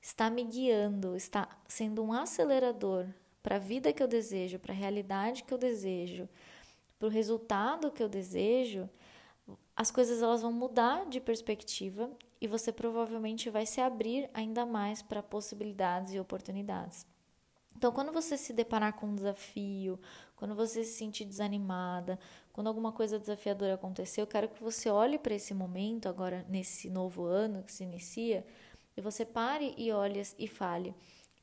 está 0.01 0.29
me 0.29 0.43
guiando, 0.43 1.15
está 1.15 1.50
sendo 1.67 2.03
um 2.03 2.13
acelerador 2.13 3.07
para 3.43 3.55
a 3.55 3.60
vida 3.60 3.93
que 3.93 4.01
eu 4.01 4.07
desejo, 4.07 4.60
para 4.60 4.74
a 4.74 4.75
realidade 4.75 5.43
que 5.43 5.53
eu 5.53 5.57
desejo 5.57 6.27
para 6.98 7.07
o 7.07 7.12
resultado 7.12 7.91
que 7.91 8.01
eu 8.01 8.10
desejo, 8.10 8.89
as 9.75 9.91
coisas 9.91 10.22
elas 10.22 10.41
vão 10.41 10.51
mudar 10.51 11.05
de 11.05 11.19
perspectiva 11.19 12.10
e 12.41 12.48
você 12.48 12.72
provavelmente 12.72 13.50
vai 13.50 13.65
se 13.65 13.79
abrir 13.79 14.29
ainda 14.34 14.65
mais 14.65 15.01
para 15.01 15.22
possibilidades 15.22 16.13
e 16.13 16.19
oportunidades. 16.19 17.05
Então, 17.77 17.91
quando 17.91 18.12
você 18.12 18.36
se 18.36 18.53
deparar 18.53 18.93
com 18.93 19.05
um 19.05 19.13
desafio, 19.13 20.00
quando 20.36 20.55
você 20.55 20.84
se 20.84 20.93
sentir 20.93 21.25
desanimada, 21.25 22.17
quando 22.51 22.65
alguma 22.65 22.91
coisa 22.91 23.19
desafiadora 23.19 23.75
acontecer, 23.75 24.19
eu 24.19 24.25
quero 24.25 24.50
que 24.50 24.63
você 24.63 24.89
olhe 24.89 25.19
para 25.19 25.36
esse 25.36 25.53
momento, 25.53 26.10
agora 26.10 26.43
nesse 26.50 26.89
novo 26.89 27.25
ano 27.25 27.62
que 27.62 27.72
se 27.72 27.84
inicia, 27.84 28.43
e 28.96 29.01
você 29.01 29.24
pare 29.24 29.75
e 29.77 29.91
olhe 29.91 30.24
e 30.39 30.48
fale: 30.48 30.96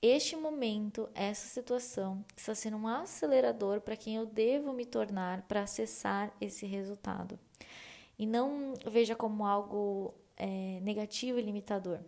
este 0.03 0.35
momento, 0.35 1.09
essa 1.15 1.47
situação, 1.47 2.25
está 2.37 2.53
sendo 2.53 2.79
um 2.79 2.89
acelerador 2.89 3.81
para 3.81 3.97
quem 3.97 4.17
eu 4.17 4.27
devo 4.27 4.73
me 4.73 4.85
tornar 4.85 5.43
para 5.43 5.63
acessar 5.63 6.35
esse 6.41 6.67
resultado. 6.67 7.39
E 8.19 8.27
não 8.27 8.75
veja 8.91 9.15
como 9.15 9.47
algo 9.47 10.13
é, 10.37 10.81
negativo 10.83 11.39
e 11.39 11.43
limitador. 11.43 12.01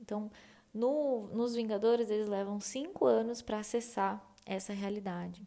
Então, 0.00 0.30
no, 0.74 1.28
nos 1.28 1.54
Vingadores, 1.54 2.10
eles 2.10 2.26
levam 2.26 2.60
cinco 2.60 3.06
anos 3.06 3.40
para 3.40 3.60
acessar 3.60 4.28
essa 4.44 4.72
realidade. 4.72 5.46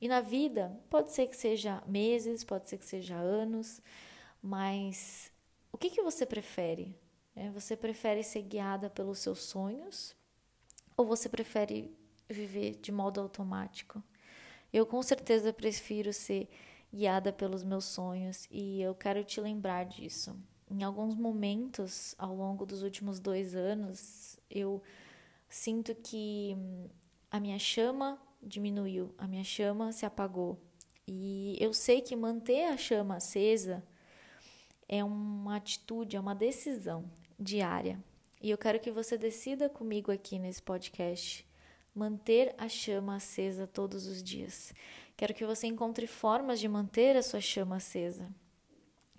E 0.00 0.08
na 0.08 0.20
vida, 0.20 0.76
pode 0.90 1.12
ser 1.12 1.28
que 1.28 1.36
seja 1.36 1.82
meses, 1.86 2.42
pode 2.42 2.68
ser 2.68 2.78
que 2.78 2.84
seja 2.84 3.14
anos, 3.14 3.80
mas 4.42 5.32
o 5.72 5.78
que, 5.78 5.90
que 5.90 6.02
você 6.02 6.26
prefere? 6.26 6.98
É, 7.36 7.50
você 7.50 7.76
prefere 7.76 8.22
ser 8.22 8.42
guiada 8.42 8.90
pelos 8.90 9.20
seus 9.20 9.40
sonhos 9.40 10.14
ou 10.96 11.06
você 11.06 11.28
prefere 11.28 11.96
viver 12.28 12.76
de 12.76 12.92
modo 12.92 13.20
automático? 13.20 14.02
Eu 14.72 14.84
com 14.84 15.02
certeza 15.02 15.52
prefiro 15.52 16.12
ser 16.12 16.48
guiada 16.92 17.32
pelos 17.32 17.62
meus 17.62 17.84
sonhos 17.84 18.46
e 18.50 18.82
eu 18.82 18.94
quero 18.94 19.24
te 19.24 19.40
lembrar 19.40 19.84
disso. 19.84 20.36
Em 20.70 20.82
alguns 20.82 21.14
momentos 21.14 22.14
ao 22.18 22.34
longo 22.34 22.64
dos 22.64 22.82
últimos 22.82 23.20
dois 23.20 23.54
anos, 23.54 24.38
eu 24.50 24.82
sinto 25.48 25.94
que 25.94 26.56
a 27.30 27.38
minha 27.38 27.58
chama 27.58 28.18
diminuiu, 28.42 29.14
a 29.18 29.26
minha 29.26 29.44
chama 29.44 29.92
se 29.92 30.06
apagou. 30.06 30.58
E 31.06 31.56
eu 31.60 31.72
sei 31.74 32.00
que 32.00 32.16
manter 32.16 32.64
a 32.64 32.76
chama 32.76 33.16
acesa 33.16 33.84
é 34.88 35.04
uma 35.04 35.56
atitude, 35.56 36.16
é 36.16 36.20
uma 36.20 36.34
decisão 36.34 37.04
diária. 37.38 38.02
E 38.40 38.50
eu 38.50 38.58
quero 38.58 38.80
que 38.80 38.90
você 38.90 39.16
decida 39.16 39.68
comigo 39.68 40.10
aqui 40.10 40.38
nesse 40.38 40.62
podcast 40.62 41.46
manter 41.94 42.54
a 42.58 42.68
chama 42.68 43.16
acesa 43.16 43.66
todos 43.66 44.06
os 44.06 44.22
dias. 44.22 44.74
Quero 45.16 45.32
que 45.32 45.46
você 45.46 45.66
encontre 45.66 46.06
formas 46.06 46.58
de 46.58 46.68
manter 46.68 47.16
a 47.16 47.22
sua 47.22 47.40
chama 47.40 47.76
acesa. 47.76 48.28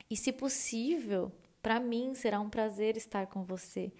E 0.10 0.16
se 0.16 0.32
possível, 0.32 1.32
para 1.62 1.80
mim 1.80 2.14
será 2.14 2.40
um 2.40 2.50
prazer 2.50 2.96
estar 2.96 3.26
com 3.28 3.44
você, 3.44 3.92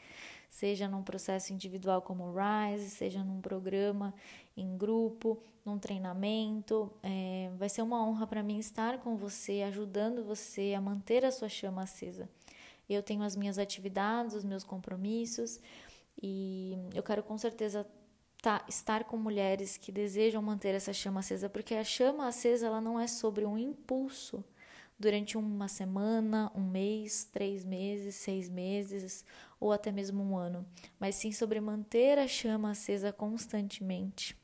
seja 0.50 0.88
num 0.88 1.04
processo 1.04 1.52
individual 1.52 2.02
como 2.02 2.26
o 2.26 2.34
Rise, 2.34 2.90
seja 2.90 3.24
num 3.24 3.42
programa 3.42 4.14
em 4.56 4.78
grupo, 4.78 5.42
num 5.66 5.80
treinamento. 5.80 6.92
É, 7.02 7.50
vai 7.58 7.68
ser 7.68 7.82
uma 7.82 8.06
honra 8.06 8.28
para 8.28 8.44
mim 8.44 8.60
estar 8.60 9.00
com 9.00 9.18
você, 9.18 9.64
ajudando 9.64 10.24
você 10.24 10.74
a 10.78 10.82
manter 10.82 11.26
a 11.26 11.32
sua 11.32 11.50
chama 11.50 11.82
acesa. 11.82 12.30
Eu 12.88 13.02
tenho 13.02 13.24
as 13.24 13.36
minhas 13.36 13.58
atividades, 13.58 14.36
os 14.36 14.44
meus 14.44 14.64
compromissos 14.64 15.60
e 16.22 16.78
eu 16.94 17.02
quero 17.02 17.24
com 17.24 17.38
certeza 17.38 17.86
tá, 18.42 18.64
estar 18.70 19.06
com 19.06 19.18
mulheres 19.18 19.76
que 19.76 19.92
desejam 19.92 20.42
manter 20.42 20.76
essa 20.76 20.94
chama 20.94 21.22
acesa, 21.22 21.50
porque 21.50 21.74
a 21.74 21.84
chama 21.84 22.28
acesa 22.28 22.68
ela 22.68 22.80
não 22.80 23.00
é 23.00 23.08
sobre 23.08 23.44
um 23.44 23.58
impulso 23.58 24.44
durante 24.98 25.38
uma 25.38 25.68
semana, 25.68 26.52
um 26.56 26.64
mês, 26.64 27.26
três 27.32 27.66
meses, 27.66 28.16
seis 28.16 28.50
meses 28.50 29.26
ou 29.60 29.72
até 29.72 29.92
mesmo 29.92 30.24
um 30.24 30.38
ano, 30.38 30.66
mas 31.00 31.16
sim 31.16 31.32
sobre 31.32 31.60
manter 31.60 32.18
a 32.18 32.28
chama 32.28 32.72
acesa 32.72 33.12
constantemente, 33.12 34.38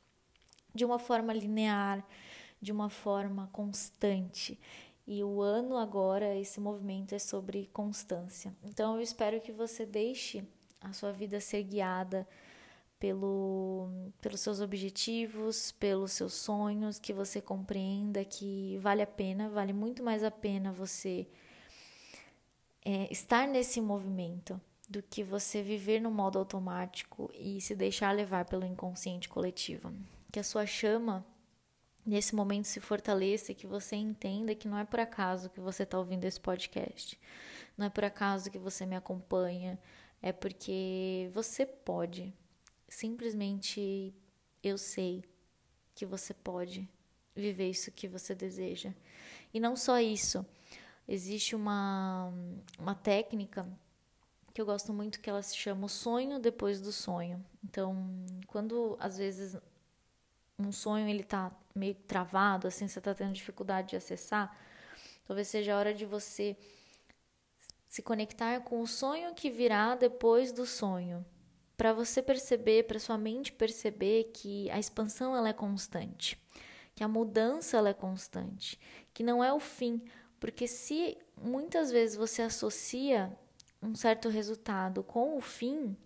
de 0.74 0.84
uma 0.84 0.98
forma 0.98 1.32
linear, 1.32 2.06
de 2.60 2.70
uma 2.70 2.88
forma 2.88 3.48
constante. 3.52 4.58
E 5.06 5.22
o 5.24 5.42
ano 5.42 5.76
agora, 5.76 6.36
esse 6.36 6.60
movimento 6.60 7.14
é 7.14 7.18
sobre 7.18 7.68
constância. 7.72 8.54
Então 8.62 8.94
eu 8.94 9.00
espero 9.00 9.40
que 9.40 9.50
você 9.52 9.84
deixe 9.84 10.44
a 10.80 10.92
sua 10.92 11.12
vida 11.12 11.40
ser 11.40 11.62
guiada 11.64 12.26
pelo, 13.02 13.90
pelos 14.20 14.40
seus 14.40 14.60
objetivos, 14.60 15.72
pelos 15.72 16.12
seus 16.12 16.34
sonhos, 16.34 17.00
que 17.00 17.12
você 17.12 17.40
compreenda 17.40 18.24
que 18.24 18.78
vale 18.80 19.02
a 19.02 19.06
pena, 19.08 19.48
vale 19.48 19.72
muito 19.72 20.04
mais 20.04 20.22
a 20.22 20.30
pena 20.30 20.70
você 20.70 21.26
é, 22.84 23.12
estar 23.12 23.48
nesse 23.48 23.80
movimento 23.80 24.60
do 24.88 25.02
que 25.02 25.24
você 25.24 25.64
viver 25.64 26.00
no 26.00 26.12
modo 26.12 26.38
automático 26.38 27.28
e 27.34 27.60
se 27.60 27.74
deixar 27.74 28.12
levar 28.12 28.44
pelo 28.44 28.64
inconsciente 28.64 29.28
coletivo. 29.28 29.92
Que 30.30 30.38
a 30.38 30.44
sua 30.44 30.64
chama 30.64 31.26
nesse 32.06 32.36
momento 32.36 32.66
se 32.66 32.78
fortaleça, 32.78 33.52
que 33.52 33.66
você 33.66 33.96
entenda 33.96 34.54
que 34.54 34.68
não 34.68 34.78
é 34.78 34.84
por 34.84 35.00
acaso 35.00 35.50
que 35.50 35.58
você 35.58 35.82
está 35.82 35.98
ouvindo 35.98 36.24
esse 36.24 36.38
podcast, 36.38 37.18
não 37.76 37.86
é 37.86 37.90
por 37.90 38.04
acaso 38.04 38.48
que 38.48 38.60
você 38.60 38.86
me 38.86 38.94
acompanha, 38.94 39.76
é 40.22 40.30
porque 40.30 41.28
você 41.34 41.66
pode. 41.66 42.32
Simplesmente 42.92 44.14
eu 44.62 44.76
sei 44.76 45.24
que 45.94 46.04
você 46.04 46.34
pode 46.34 46.86
viver 47.34 47.70
isso 47.70 47.90
que 47.90 48.06
você 48.06 48.34
deseja. 48.34 48.92
E 49.52 49.58
não 49.58 49.74
só 49.76 49.98
isso, 49.98 50.44
existe 51.08 51.56
uma, 51.56 52.30
uma 52.78 52.94
técnica 52.94 53.66
que 54.52 54.60
eu 54.60 54.66
gosto 54.66 54.92
muito 54.92 55.20
que 55.20 55.30
ela 55.30 55.42
se 55.42 55.56
chama 55.56 55.86
o 55.86 55.88
sonho 55.88 56.38
depois 56.38 56.82
do 56.82 56.92
sonho. 56.92 57.42
Então, 57.64 57.96
quando 58.46 58.94
às 59.00 59.16
vezes 59.16 59.56
um 60.58 60.70
sonho 60.70 61.08
ele 61.08 61.24
tá 61.24 61.50
meio 61.74 61.94
travado, 61.94 62.68
assim, 62.68 62.86
você 62.86 63.00
tá 63.00 63.14
tendo 63.14 63.32
dificuldade 63.32 63.88
de 63.88 63.96
acessar, 63.96 64.54
talvez 65.24 65.48
seja 65.48 65.74
a 65.74 65.78
hora 65.78 65.94
de 65.94 66.04
você 66.04 66.54
se 67.88 68.02
conectar 68.02 68.60
com 68.60 68.82
o 68.82 68.86
sonho 68.86 69.34
que 69.34 69.50
virá 69.50 69.94
depois 69.94 70.52
do 70.52 70.66
sonho, 70.66 71.24
para 71.82 71.92
você 71.92 72.22
perceber, 72.22 72.84
para 72.84 73.00
sua 73.00 73.18
mente 73.18 73.50
perceber 73.50 74.30
que 74.32 74.70
a 74.70 74.78
expansão 74.78 75.36
ela 75.36 75.48
é 75.48 75.52
constante, 75.52 76.38
que 76.94 77.02
a 77.02 77.08
mudança 77.08 77.76
ela 77.76 77.88
é 77.88 77.92
constante, 77.92 78.78
que 79.12 79.24
não 79.24 79.42
é 79.42 79.52
o 79.52 79.58
fim, 79.58 80.00
porque 80.38 80.68
se 80.68 81.18
muitas 81.36 81.90
vezes 81.90 82.14
você 82.14 82.40
associa 82.40 83.36
um 83.82 83.96
certo 83.96 84.28
resultado 84.28 85.02
com 85.02 85.36
o 85.36 85.40
fim, 85.40 85.96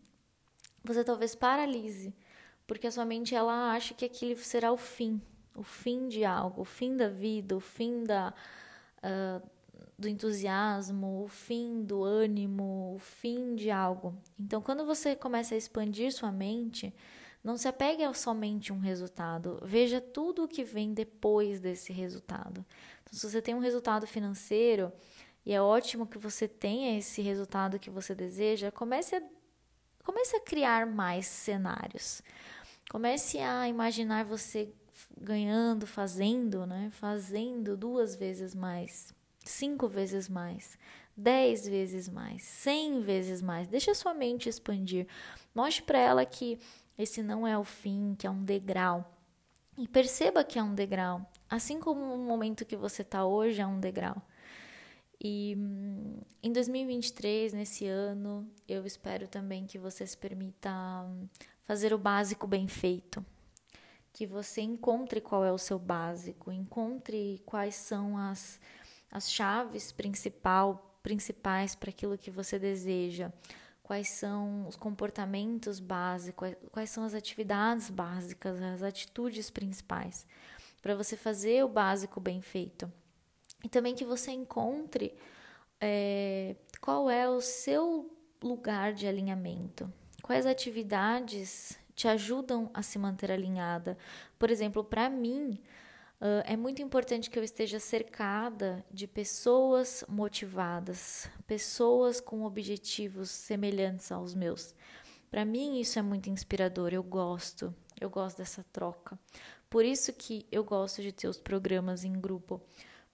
você 0.83 1.05
talvez 1.05 1.35
paralise 1.35 2.15
porque 2.67 2.87
a 2.87 2.91
sua 2.91 3.05
mente 3.05 3.35
ela 3.35 3.73
acha 3.73 3.93
que 3.93 4.07
aquilo 4.07 4.39
será 4.39 4.73
o 4.73 4.79
fim, 4.79 5.21
o 5.55 5.63
fim 5.63 6.09
de 6.09 6.25
algo, 6.25 6.63
o 6.63 6.65
fim 6.65 6.97
da 6.97 7.11
vida, 7.11 7.55
o 7.55 7.61
fim 7.61 8.03
da, 8.03 8.33
uh, 9.03 9.47
do 9.99 10.09
entusiasmo, 10.09 11.25
o 11.25 11.29
fim 11.29 11.83
do 11.83 12.05
ânimo, 12.05 12.95
o 12.95 12.99
fim 12.99 13.55
de 13.55 13.71
algo. 13.71 14.15
Então, 14.39 14.61
quando 14.61 14.85
você 14.85 15.17
começa 15.17 15.55
a 15.55 15.59
expandir 15.59 16.13
sua 16.13 16.31
mente, 16.31 16.95
Não 17.47 17.57
se 17.57 17.69
apegue 17.69 18.03
a 18.03 18.13
somente 18.13 18.73
um 18.73 18.81
resultado, 18.81 19.61
veja 19.63 20.01
tudo 20.01 20.43
o 20.43 20.49
que 20.49 20.65
vem 20.65 20.93
depois 20.93 21.61
desse 21.61 21.93
resultado. 21.93 22.67
Então, 23.05 23.15
se 23.17 23.31
você 23.31 23.41
tem 23.41 23.55
um 23.55 23.61
resultado 23.61 24.05
financeiro, 24.05 24.93
e 25.45 25.53
é 25.53 25.63
ótimo 25.63 26.09
que 26.09 26.19
você 26.19 26.49
tenha 26.49 26.99
esse 26.99 27.23
resultado 27.23 27.79
que 27.79 27.89
você 27.89 28.17
deseja, 28.17 28.73
comece 28.73 29.15
a, 29.15 29.23
comece 30.03 30.35
a 30.35 30.41
criar 30.41 30.89
mais 30.89 31.27
cenários. 31.27 32.21
Comece 32.91 33.39
a 33.39 33.69
imaginar 33.69 34.25
você 34.25 34.69
ganhando, 35.17 35.87
fazendo, 35.87 36.67
né? 36.67 36.91
Fazendo 36.95 37.77
duas 37.77 38.17
vezes 38.17 38.57
mais, 38.57 39.15
cinco 39.49 39.89
vezes 39.89 40.29
mais, 40.29 40.79
dez 41.17 41.67
vezes 41.67 42.09
mais, 42.09 42.43
cem 42.43 43.01
vezes 43.01 43.41
mais. 43.41 43.69
Deixa 43.69 43.95
sua 43.95 44.15
mente 44.15 44.49
expandir. 44.49 45.07
Mostre 45.55 45.83
para 45.85 45.99
ela 45.99 46.25
que 46.25 46.59
esse 46.99 47.23
não 47.23 47.47
é 47.47 47.57
o 47.59 47.65
fim, 47.65 48.15
que 48.19 48.27
é 48.27 48.31
um 48.31 48.45
degrau. 48.45 49.13
E 49.77 49.87
perceba 49.87 50.45
que 50.45 50.59
é 50.59 50.63
um 50.63 50.75
degrau. 50.75 51.25
Assim 51.49 51.79
como 51.81 52.15
o 52.15 52.19
momento 52.19 52.65
que 52.65 52.77
você 52.77 53.03
está 53.03 53.25
hoje 53.25 53.61
é 53.61 53.67
um 53.67 53.79
degrau. 53.79 54.21
E 55.23 55.55
hum, 55.57 56.21
em 56.43 56.53
2023, 56.53 57.53
nesse 57.53 57.87
ano, 57.87 58.47
eu 58.69 58.85
espero 58.87 59.27
também 59.29 59.67
que 59.67 59.79
você 59.79 60.07
se 60.07 60.17
permita 60.17 60.71
hum, 61.07 61.27
fazer 61.65 61.93
o 61.93 61.99
básico 61.99 62.47
bem 62.47 62.69
feito 62.69 63.25
que 64.17 64.27
você 64.27 64.63
encontre 64.63 65.21
qual 65.21 65.45
é 65.45 65.53
o 65.53 65.59
seu 65.59 65.79
básico, 65.79 66.51
encontre 66.51 67.43
quais 67.45 67.75
são 67.75 68.17
as, 68.17 68.59
as 69.11 69.31
chaves 69.31 69.93
principal, 69.93 70.99
principais 71.03 71.75
para 71.75 71.91
aquilo 71.91 72.19
que 72.19 72.31
você 72.31 72.59
deseja, 72.59 73.31
quais 73.83 74.09
são 74.09 74.67
os 74.67 74.75
comportamentos 74.75 75.79
básicos, 75.79 76.55
quais 76.73 76.91
são 76.91 77.05
as 77.05 77.15
atividades 77.15 77.89
básicas, 77.89 78.61
as 78.61 78.83
atitudes 78.83 79.49
principais, 79.49 80.27
para 80.83 80.95
você 80.95 81.17
fazer 81.17 81.65
o 81.65 81.69
básico 81.69 82.21
bem 82.21 82.41
feito. 82.41 82.93
E 83.65 83.69
também 83.69 83.95
que 83.95 84.05
você 84.05 84.33
encontre 84.33 85.15
é, 85.81 86.57
qual 86.81 87.09
é 87.09 87.29
o 87.29 87.41
seu 87.41 88.13
lugar 88.43 88.93
de 88.93 89.07
alinhamento, 89.07 89.93
quais 90.23 90.47
atividades 90.47 91.79
te 91.95 92.07
ajudam 92.09 92.71
a 92.75 92.83
se 92.83 92.99
manter 92.99 93.33
alinhada. 93.33 93.97
Por 94.39 94.51
exemplo, 94.51 94.85
para 94.85 95.09
mim, 95.09 95.59
uh, 96.21 96.43
é 96.45 96.57
muito 96.57 96.83
importante 96.83 97.31
que 97.31 97.39
eu 97.39 97.45
esteja 97.45 97.79
cercada 97.79 98.85
de 98.91 99.07
pessoas 99.07 100.05
motivadas, 100.09 101.29
pessoas 101.47 102.21
com 102.21 102.45
objetivos 102.45 103.31
semelhantes 103.31 104.11
aos 104.13 104.35
meus. 104.35 104.75
Para 105.31 105.45
mim, 105.45 105.81
isso 105.81 105.99
é 105.99 106.03
muito 106.03 106.31
inspirador. 106.31 106.93
Eu 106.93 107.03
gosto, 107.03 107.75
eu 108.01 108.09
gosto 108.09 108.39
dessa 108.39 108.65
troca. 108.73 109.19
Por 109.69 109.85
isso 109.85 110.13
que 110.13 110.47
eu 110.51 110.65
gosto 110.65 111.03
de 111.03 111.13
ter 111.13 111.29
os 111.29 111.39
programas 111.39 112.05
em 112.05 112.13
grupo, 112.13 112.63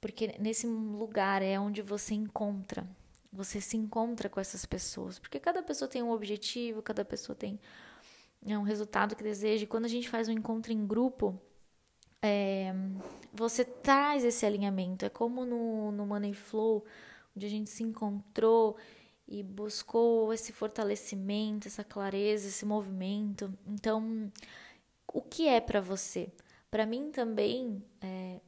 porque 0.01 0.35
nesse 0.39 0.67
lugar 0.67 1.43
é 1.43 1.59
onde 1.59 1.81
você 1.81 2.15
encontra, 2.15 2.87
você 3.33 3.61
se 3.61 3.77
encontra 3.77 4.29
com 4.29 4.39
essas 4.39 4.67
pessoas, 4.67 5.19
porque 5.19 5.41
cada 5.41 5.63
pessoa 5.63 5.89
tem 5.89 6.03
um 6.03 6.11
objetivo, 6.11 6.83
cada 6.83 7.05
pessoa 7.05 7.35
tem 7.35 7.59
é 8.47 8.59
um 8.59 8.63
resultado 8.63 9.15
que 9.15 9.23
deseja. 9.23 9.65
E 9.65 9.67
quando 9.67 9.85
a 9.85 9.89
gente 9.89 10.09
faz 10.09 10.29
um 10.29 10.33
encontro 10.33 10.73
em 10.73 10.87
grupo, 10.87 11.41
é, 12.23 12.73
você 13.33 13.65
traz 13.65 14.25
esse 14.25 14.47
alinhamento. 14.47 15.05
É 15.05 15.09
como 15.09 15.45
no, 15.45 15.91
no 15.91 16.07
Money 16.07 16.33
Flow, 16.33 16.85
onde 17.37 17.47
a 17.47 17.51
gente 17.51 17.69
se 17.69 17.83
encontrou 17.83 18.77
e 19.27 19.43
buscou 19.43 20.33
esse 20.33 20.53
fortalecimento, 20.53 21.67
essa 21.67 21.83
clareza, 21.83 22.49
esse 22.49 22.65
movimento. 22.65 23.53
Então, 23.67 24.31
o 25.13 25.21
que 25.21 25.49
é 25.49 25.61
para 25.61 25.81
você? 25.81 26.31
Para 26.71 26.87
mim 26.87 27.11
também, 27.11 27.83
é, 28.01 28.41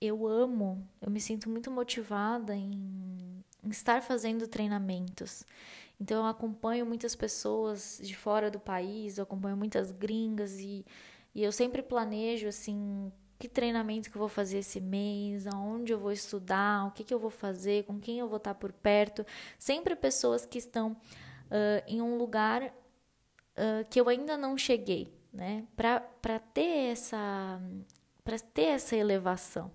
eu 0.00 0.26
amo, 0.26 0.86
eu 1.00 1.10
me 1.10 1.20
sinto 1.20 1.48
muito 1.50 1.70
motivada 1.70 2.54
em, 2.54 3.44
em 3.62 3.70
estar 3.70 4.02
fazendo 4.02 4.46
treinamentos. 4.46 5.44
Então 6.00 6.22
eu 6.22 6.26
acompanho 6.26 6.84
muitas 6.84 7.14
pessoas 7.14 8.00
de 8.02 8.16
fora 8.16 8.50
do 8.50 8.58
país, 8.58 9.16
eu 9.16 9.22
acompanho 9.24 9.56
muitas 9.56 9.90
gringas 9.92 10.58
e, 10.58 10.84
e 11.34 11.42
eu 11.42 11.50
sempre 11.50 11.82
planejo 11.82 12.46
assim 12.48 13.12
que 13.38 13.48
treinamento 13.48 14.10
que 14.10 14.16
eu 14.16 14.20
vou 14.20 14.28
fazer 14.28 14.58
esse 14.58 14.80
mês, 14.80 15.46
aonde 15.46 15.92
eu 15.92 15.98
vou 15.98 16.12
estudar, 16.12 16.86
o 16.86 16.92
que, 16.92 17.04
que 17.04 17.12
eu 17.12 17.18
vou 17.18 17.30
fazer, 17.30 17.84
com 17.84 17.98
quem 17.98 18.18
eu 18.18 18.28
vou 18.28 18.38
estar 18.38 18.54
por 18.54 18.72
perto. 18.72 19.26
Sempre 19.58 19.96
pessoas 19.96 20.46
que 20.46 20.58
estão 20.58 20.92
uh, 20.92 21.82
em 21.86 22.00
um 22.00 22.16
lugar 22.16 22.62
uh, 22.62 23.84
que 23.90 24.00
eu 24.00 24.08
ainda 24.08 24.36
não 24.36 24.56
cheguei, 24.56 25.12
né? 25.32 25.66
Para 25.76 26.38
ter 26.38 26.92
essa 26.92 27.60
para 28.22 28.38
ter 28.38 28.68
essa 28.68 28.96
elevação. 28.96 29.70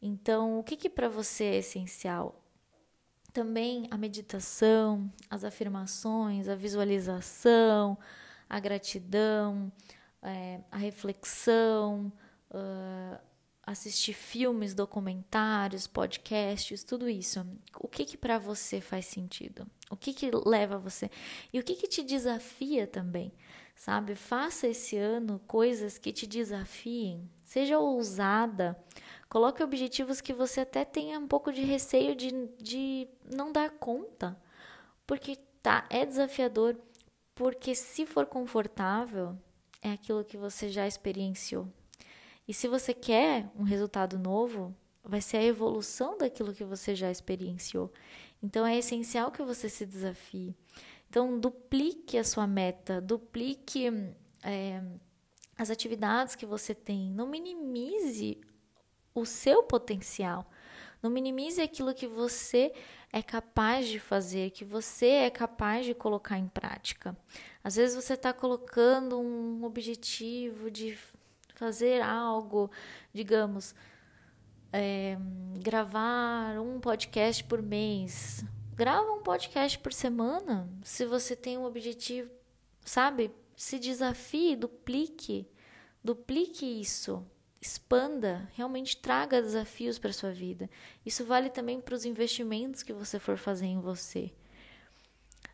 Então, 0.00 0.58
o 0.60 0.62
que, 0.62 0.76
que 0.76 0.88
para 0.88 1.08
você 1.08 1.44
é 1.44 1.56
essencial? 1.56 2.40
Também 3.32 3.88
a 3.90 3.96
meditação, 3.96 5.10
as 5.28 5.42
afirmações, 5.42 6.48
a 6.48 6.54
visualização, 6.54 7.98
a 8.48 8.60
gratidão, 8.60 9.72
é, 10.22 10.60
a 10.70 10.76
reflexão, 10.76 12.12
uh, 12.50 13.18
assistir 13.64 14.12
filmes, 14.12 14.74
documentários, 14.74 15.86
podcasts, 15.86 16.82
tudo 16.84 17.08
isso. 17.08 17.44
O 17.78 17.88
que 17.88 18.04
que 18.04 18.16
para 18.16 18.38
você 18.38 18.80
faz 18.80 19.06
sentido? 19.06 19.66
O 19.90 19.96
que 19.96 20.12
que 20.12 20.30
leva 20.30 20.78
você? 20.78 21.10
E 21.52 21.58
o 21.58 21.62
que 21.62 21.74
que 21.74 21.86
te 21.86 22.02
desafia 22.02 22.86
também? 22.86 23.32
Sabe? 23.74 24.14
Faça 24.14 24.68
esse 24.68 24.96
ano 24.96 25.40
coisas 25.46 25.98
que 25.98 26.12
te 26.12 26.26
desafiem. 26.26 27.28
Seja 27.44 27.78
ousada. 27.78 28.76
Coloque 29.28 29.62
objetivos 29.62 30.20
que 30.20 30.32
você 30.32 30.60
até 30.60 30.84
tenha 30.84 31.18
um 31.18 31.26
pouco 31.26 31.52
de 31.52 31.62
receio 31.62 32.14
de, 32.14 32.30
de 32.58 33.08
não 33.24 33.50
dar 33.50 33.70
conta. 33.70 34.36
Porque 35.06 35.36
tá, 35.62 35.86
é 35.88 36.04
desafiador. 36.04 36.76
Porque 37.34 37.74
se 37.74 38.04
for 38.04 38.26
confortável, 38.26 39.38
é 39.82 39.90
aquilo 39.90 40.24
que 40.24 40.36
você 40.36 40.70
já 40.70 40.86
experienciou. 40.86 41.68
E 42.46 42.54
se 42.54 42.68
você 42.68 42.94
quer 42.94 43.50
um 43.58 43.64
resultado 43.64 44.18
novo, 44.18 44.74
vai 45.04 45.20
ser 45.20 45.38
a 45.38 45.44
evolução 45.44 46.16
daquilo 46.16 46.54
que 46.54 46.64
você 46.64 46.94
já 46.94 47.10
experienciou. 47.10 47.92
Então 48.42 48.64
é 48.64 48.78
essencial 48.78 49.30
que 49.30 49.42
você 49.42 49.68
se 49.68 49.84
desafie. 49.84 50.54
Então, 51.12 51.38
duplique 51.38 52.16
a 52.16 52.24
sua 52.24 52.46
meta, 52.46 52.98
duplique 52.98 53.86
é, 54.42 54.82
as 55.58 55.68
atividades 55.68 56.34
que 56.34 56.46
você 56.46 56.74
tem. 56.74 57.10
Não 57.10 57.26
minimize 57.26 58.40
o 59.14 59.26
seu 59.26 59.62
potencial. 59.62 60.50
Não 61.02 61.10
minimize 61.10 61.60
aquilo 61.60 61.92
que 61.92 62.06
você 62.06 62.72
é 63.12 63.20
capaz 63.20 63.88
de 63.88 63.98
fazer, 63.98 64.50
que 64.50 64.64
você 64.64 65.06
é 65.06 65.30
capaz 65.30 65.84
de 65.84 65.94
colocar 65.94 66.38
em 66.38 66.46
prática. 66.46 67.16
Às 67.64 67.74
vezes 67.74 67.96
você 67.96 68.14
está 68.14 68.32
colocando 68.32 69.18
um 69.18 69.64
objetivo 69.64 70.70
de 70.70 70.96
fazer 71.56 72.00
algo, 72.00 72.70
digamos, 73.12 73.74
é, 74.72 75.18
gravar 75.60 76.60
um 76.60 76.78
podcast 76.78 77.42
por 77.44 77.60
mês. 77.60 78.44
Grava 78.74 79.10
um 79.10 79.22
podcast 79.22 79.76
por 79.80 79.92
semana. 79.92 80.70
Se 80.84 81.04
você 81.04 81.34
tem 81.34 81.58
um 81.58 81.64
objetivo, 81.64 82.30
sabe? 82.84 83.32
Se 83.56 83.76
desafie, 83.76 84.54
duplique, 84.54 85.48
duplique 86.02 86.64
isso 86.64 87.26
expanda, 87.62 88.50
realmente 88.54 88.96
traga 88.96 89.40
desafios 89.40 89.96
para 89.96 90.12
sua 90.12 90.32
vida. 90.32 90.68
Isso 91.06 91.24
vale 91.24 91.48
também 91.48 91.80
para 91.80 91.94
os 91.94 92.04
investimentos 92.04 92.82
que 92.82 92.92
você 92.92 93.20
for 93.20 93.38
fazer 93.38 93.66
em 93.66 93.80
você. 93.80 94.32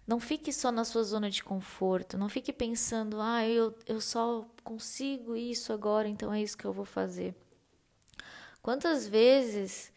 Não 0.06 0.18
fique 0.18 0.50
só 0.50 0.72
na 0.72 0.86
sua 0.86 1.02
zona 1.02 1.28
de 1.28 1.44
conforto, 1.44 2.16
não 2.16 2.30
fique 2.30 2.50
pensando, 2.50 3.20
ah, 3.20 3.46
eu, 3.46 3.76
eu 3.86 4.00
só 4.00 4.48
consigo 4.64 5.36
isso 5.36 5.70
agora, 5.70 6.08
então 6.08 6.32
é 6.32 6.40
isso 6.40 6.56
que 6.56 6.64
eu 6.64 6.72
vou 6.72 6.86
fazer. 6.86 7.36
Quantas 8.62 9.06
vezes 9.06 9.92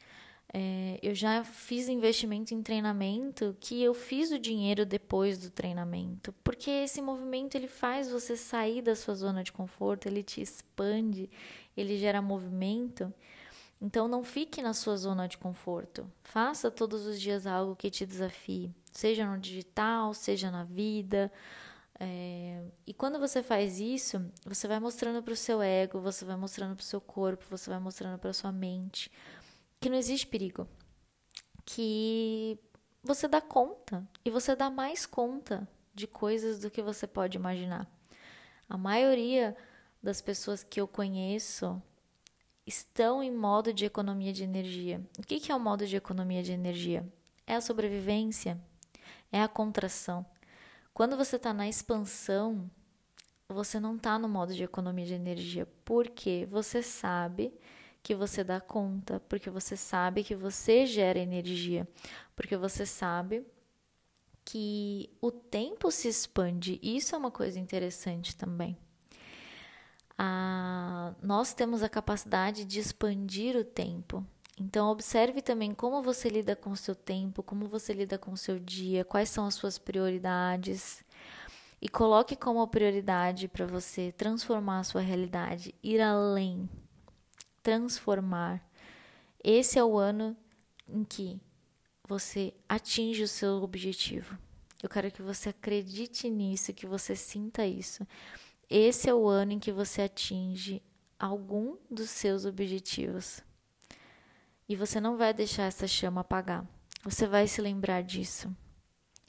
é, 0.54 1.00
eu 1.02 1.16
já 1.16 1.46
fiz 1.46 1.88
investimento 1.88 2.54
em 2.54 2.62
treinamento 2.62 3.56
que 3.58 3.82
eu 3.82 3.94
fiz 3.94 4.32
o 4.32 4.40
dinheiro 4.40 4.86
depois 4.86 5.38
do 5.38 5.50
treinamento, 5.50 6.34
porque 6.44 6.70
esse 6.70 7.02
movimento 7.02 7.56
ele 7.56 7.68
faz 7.68 8.12
você 8.12 8.36
sair 8.36 8.82
da 8.82 8.96
sua 8.96 9.16
zona 9.16 9.46
de 9.46 9.52
conforto, 9.54 10.08
ele 10.08 10.22
te 10.22 10.42
expande, 10.42 11.30
ele 11.76 11.98
gera 11.98 12.22
movimento. 12.22 13.14
Então 13.82 14.08
não 14.08 14.24
fique 14.24 14.62
na 14.62 14.74
sua 14.74 14.96
zona 14.96 15.28
de 15.28 15.38
conforto. 15.38 16.10
Faça 16.24 16.70
todos 16.70 17.06
os 17.06 17.20
dias 17.20 17.48
algo 17.48 17.76
que 17.76 17.90
te 17.90 18.06
desafie, 18.06 18.72
seja 18.92 19.26
no 19.26 19.40
digital, 19.40 20.14
seja 20.14 20.52
na 20.52 20.64
vida. 20.64 21.32
É... 22.00 22.64
E 22.86 22.94
quando 22.94 23.20
você 23.20 23.42
faz 23.42 23.80
isso, 23.80 24.24
você 24.46 24.68
vai 24.68 24.80
mostrando 24.80 25.24
para 25.24 25.34
o 25.34 25.38
seu 25.38 25.62
ego, 25.62 26.00
você 26.00 26.24
vai 26.26 26.36
mostrando 26.36 26.76
para 26.76 26.84
o 26.84 26.86
seu 26.86 27.02
corpo, 27.02 27.46
você 27.50 27.70
vai 27.70 27.80
mostrando 27.80 28.20
para 28.20 28.34
sua 28.34 28.52
mente 28.52 29.12
que 29.82 29.90
não 29.90 29.98
existe 29.98 30.28
perigo, 30.28 30.68
que 31.66 32.60
você 33.04 33.28
dá 33.28 33.42
conta 33.42 34.08
e 34.24 34.30
você 34.30 34.56
dá 34.56 34.70
mais 34.70 35.08
conta 35.08 35.68
de 35.94 36.06
coisas 36.06 36.60
do 36.60 36.70
que 36.70 36.84
você 36.84 37.08
pode 37.08 37.36
imaginar. 37.36 37.90
A 38.70 38.78
maioria 38.78 39.58
das 40.02 40.22
pessoas 40.22 40.64
que 40.64 40.82
eu 40.82 40.88
conheço 40.88 41.82
estão 42.66 43.22
em 43.22 43.32
modo 43.32 43.74
de 43.74 43.86
economia 43.86 44.34
de 44.34 44.44
energia. 44.44 45.02
O 45.18 45.24
que 45.24 45.52
é 45.52 45.56
o 45.56 45.60
modo 45.60 45.86
de 45.86 45.96
economia 45.96 46.42
de 46.42 46.52
energia? 46.52 47.08
É 47.46 47.56
a 47.56 47.62
sobrevivência, 47.62 48.60
é 49.32 49.42
a 49.42 49.48
contração. 49.48 50.26
Quando 50.94 51.18
você 51.18 51.36
está 51.36 51.54
na 51.54 51.68
expansão, 51.68 52.70
você 53.48 53.80
não 53.80 53.96
está 53.96 54.18
no 54.18 54.30
modo 54.30 54.54
de 54.54 54.64
economia 54.64 55.06
de 55.06 55.14
energia, 55.14 55.68
porque 55.84 56.48
você 56.50 56.82
sabe 56.82 57.54
que 58.04 58.16
você 58.16 58.44
dá 58.44 58.60
conta, 58.60 59.20
porque 59.28 59.50
você 59.50 59.78
sabe 59.78 60.24
que 60.24 60.36
você 60.36 60.86
gera 60.86 61.20
energia, 61.20 61.88
porque 62.36 62.58
você 62.58 62.86
sabe 62.86 63.46
que 64.44 65.10
o 65.22 65.32
tempo 65.32 65.92
se 65.92 66.08
expande. 66.08 66.80
Isso 66.82 67.14
é 67.14 67.18
uma 67.18 67.32
coisa 67.32 67.60
interessante 67.60 68.36
também. 68.36 68.78
Ah, 70.24 71.16
nós 71.20 71.52
temos 71.52 71.82
a 71.82 71.90
capacidade 71.90 72.64
de 72.64 72.80
expandir 72.80 73.56
o 73.56 73.64
tempo. 73.64 74.24
Então, 74.56 74.92
observe 74.92 75.42
também 75.42 75.74
como 75.74 76.04
você 76.04 76.30
lida 76.30 76.56
com 76.56 76.70
o 76.70 76.78
seu 76.78 76.94
tempo, 76.94 77.42
como 77.42 77.66
você 77.66 77.92
lida 77.92 78.20
com 78.20 78.32
o 78.32 78.38
seu 78.38 78.60
dia, 78.60 79.04
quais 79.04 79.30
são 79.30 79.48
as 79.48 79.56
suas 79.56 79.80
prioridades. 79.80 81.04
E 81.82 81.90
coloque 81.90 82.36
como 82.36 82.68
prioridade 82.68 83.48
para 83.48 83.66
você 83.66 84.12
transformar 84.12 84.82
a 84.82 84.84
sua 84.84 85.02
realidade, 85.02 85.74
ir 85.82 86.00
além, 86.00 86.70
transformar. 87.64 88.64
Esse 89.44 89.80
é 89.80 89.84
o 89.84 89.98
ano 89.98 90.38
em 90.88 91.04
que 91.04 91.42
você 92.08 92.54
atinge 92.70 93.24
o 93.24 93.28
seu 93.28 93.64
objetivo. 93.64 94.38
Eu 94.84 94.90
quero 94.90 95.10
que 95.10 95.24
você 95.24 95.50
acredite 95.50 96.30
nisso, 96.30 96.74
que 96.74 96.86
você 96.86 97.16
sinta 97.16 97.66
isso. 97.66 98.06
Esse 98.74 99.10
é 99.10 99.14
o 99.14 99.28
ano 99.28 99.52
em 99.52 99.60
que 99.60 99.70
você 99.70 100.04
atinge 100.04 100.82
algum 101.20 101.76
dos 101.90 102.10
seus 102.10 102.46
objetivos. 102.46 103.44
E 104.66 104.78
você 104.78 105.02
não 105.02 105.18
vai 105.18 105.34
deixar 105.34 105.64
essa 105.64 105.86
chama 105.86 106.22
apagar. 106.22 106.66
Você 107.04 107.28
vai 107.28 107.48
se 107.48 107.60
lembrar 107.60 108.02
disso. 108.02 108.50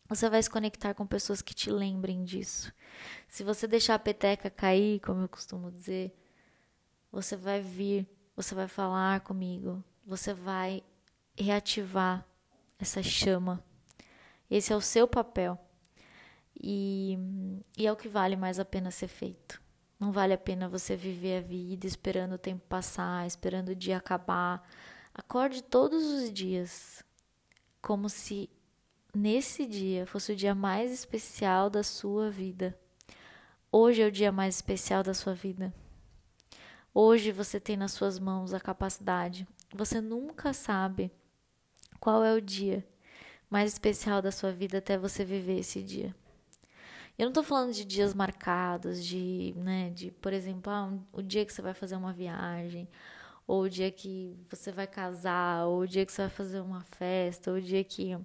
Você 0.08 0.30
vai 0.30 0.40
se 0.40 0.48
conectar 0.48 0.94
com 0.94 1.04
pessoas 1.04 1.42
que 1.42 1.52
te 1.54 1.72
lembrem 1.72 2.22
disso. 2.22 2.72
Se 3.28 3.42
você 3.42 3.66
deixar 3.66 3.96
a 3.96 3.98
peteca 3.98 4.48
cair, 4.48 5.00
como 5.00 5.22
eu 5.22 5.28
costumo 5.28 5.72
dizer, 5.72 6.16
você 7.10 7.34
vai 7.34 7.60
vir, 7.60 8.06
você 8.36 8.54
vai 8.54 8.68
falar 8.68 9.22
comigo, 9.22 9.82
você 10.06 10.32
vai 10.32 10.84
reativar 11.36 12.24
essa 12.78 13.02
chama. 13.02 13.60
Esse 14.48 14.72
é 14.72 14.76
o 14.76 14.80
seu 14.80 15.08
papel. 15.08 15.58
E, 16.62 17.18
e, 17.76 17.86
é 17.86 17.90
o 17.90 17.96
que 17.96 18.08
vale 18.08 18.36
mais 18.36 18.60
a 18.60 18.64
pena 18.64 18.90
ser 18.92 19.08
feito. 19.08 19.60
Não 19.98 20.12
vale 20.12 20.32
a 20.32 20.38
pena 20.38 20.68
você 20.68 20.94
viver 20.94 21.38
a 21.38 21.40
vida 21.40 21.86
esperando 21.86 22.34
o 22.34 22.38
tempo 22.38 22.62
passar, 22.68 23.26
esperando 23.26 23.70
o 23.70 23.74
dia 23.74 23.96
acabar. 23.96 24.62
Acorde 25.12 25.62
todos 25.62 26.04
os 26.04 26.32
dias 26.32 27.04
como 27.80 28.08
se 28.08 28.48
nesse 29.14 29.66
dia 29.66 30.06
fosse 30.06 30.32
o 30.32 30.36
dia 30.36 30.54
mais 30.54 30.92
especial 30.92 31.68
da 31.68 31.82
sua 31.82 32.30
vida. 32.30 32.78
Hoje 33.70 34.02
é 34.02 34.06
o 34.06 34.12
dia 34.12 34.30
mais 34.30 34.54
especial 34.54 35.02
da 35.02 35.14
sua 35.14 35.34
vida. 35.34 35.74
Hoje 36.94 37.32
você 37.32 37.58
tem 37.58 37.76
nas 37.76 37.92
suas 37.92 38.18
mãos 38.18 38.54
a 38.54 38.60
capacidade. 38.60 39.48
Você 39.74 40.00
nunca 40.00 40.52
sabe 40.52 41.10
qual 41.98 42.22
é 42.22 42.32
o 42.34 42.40
dia 42.40 42.86
mais 43.50 43.72
especial 43.72 44.22
da 44.22 44.30
sua 44.30 44.52
vida 44.52 44.78
até 44.78 44.96
você 44.96 45.24
viver 45.24 45.58
esse 45.58 45.82
dia. 45.82 46.14
Eu 47.18 47.24
não 47.26 47.30
estou 47.30 47.44
falando 47.44 47.72
de 47.72 47.84
dias 47.84 48.14
marcados, 48.14 49.04
de, 49.04 49.54
né, 49.56 49.90
de, 49.90 50.10
por 50.10 50.32
exemplo, 50.32 50.72
ah, 50.72 50.84
um, 50.86 51.02
o 51.12 51.22
dia 51.22 51.44
que 51.44 51.52
você 51.52 51.62
vai 51.62 51.74
fazer 51.74 51.96
uma 51.96 52.12
viagem, 52.12 52.88
ou 53.46 53.62
o 53.62 53.70
dia 53.70 53.90
que 53.90 54.36
você 54.50 54.72
vai 54.72 54.86
casar, 54.86 55.66
ou 55.66 55.80
o 55.80 55.86
dia 55.86 56.06
que 56.06 56.12
você 56.12 56.22
vai 56.22 56.30
fazer 56.30 56.60
uma 56.60 56.82
festa, 56.82 57.50
ou 57.50 57.58
o 57.58 57.60
dia 57.60 57.84
que 57.84 58.16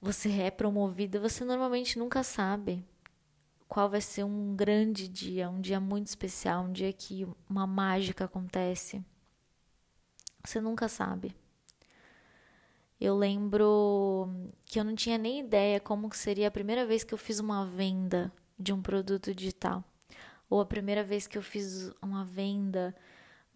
você 0.00 0.30
é 0.42 0.50
promovida, 0.50 1.20
você 1.20 1.44
normalmente 1.44 1.98
nunca 1.98 2.22
sabe 2.22 2.84
qual 3.68 3.88
vai 3.90 4.00
ser 4.00 4.24
um 4.24 4.54
grande 4.54 5.08
dia, 5.08 5.48
um 5.50 5.60
dia 5.60 5.80
muito 5.80 6.06
especial, 6.08 6.64
um 6.64 6.72
dia 6.72 6.92
que 6.92 7.26
uma 7.48 7.66
mágica 7.66 8.24
acontece. 8.24 9.04
Você 10.44 10.60
nunca 10.60 10.88
sabe. 10.88 11.34
Eu 13.00 13.16
lembro 13.16 14.30
que 14.66 14.78
eu 14.78 14.84
não 14.84 14.94
tinha 14.94 15.18
nem 15.18 15.40
ideia 15.40 15.80
como 15.80 16.12
seria 16.14 16.48
a 16.48 16.50
primeira 16.50 16.86
vez 16.86 17.04
que 17.04 17.12
eu 17.12 17.18
fiz 17.18 17.40
uma 17.40 17.66
venda 17.66 18.32
de 18.58 18.72
um 18.72 18.80
produto 18.80 19.34
digital, 19.34 19.84
ou 20.48 20.60
a 20.60 20.66
primeira 20.66 21.02
vez 21.02 21.26
que 21.26 21.36
eu 21.36 21.42
fiz 21.42 21.90
uma 22.00 22.24
venda 22.24 22.94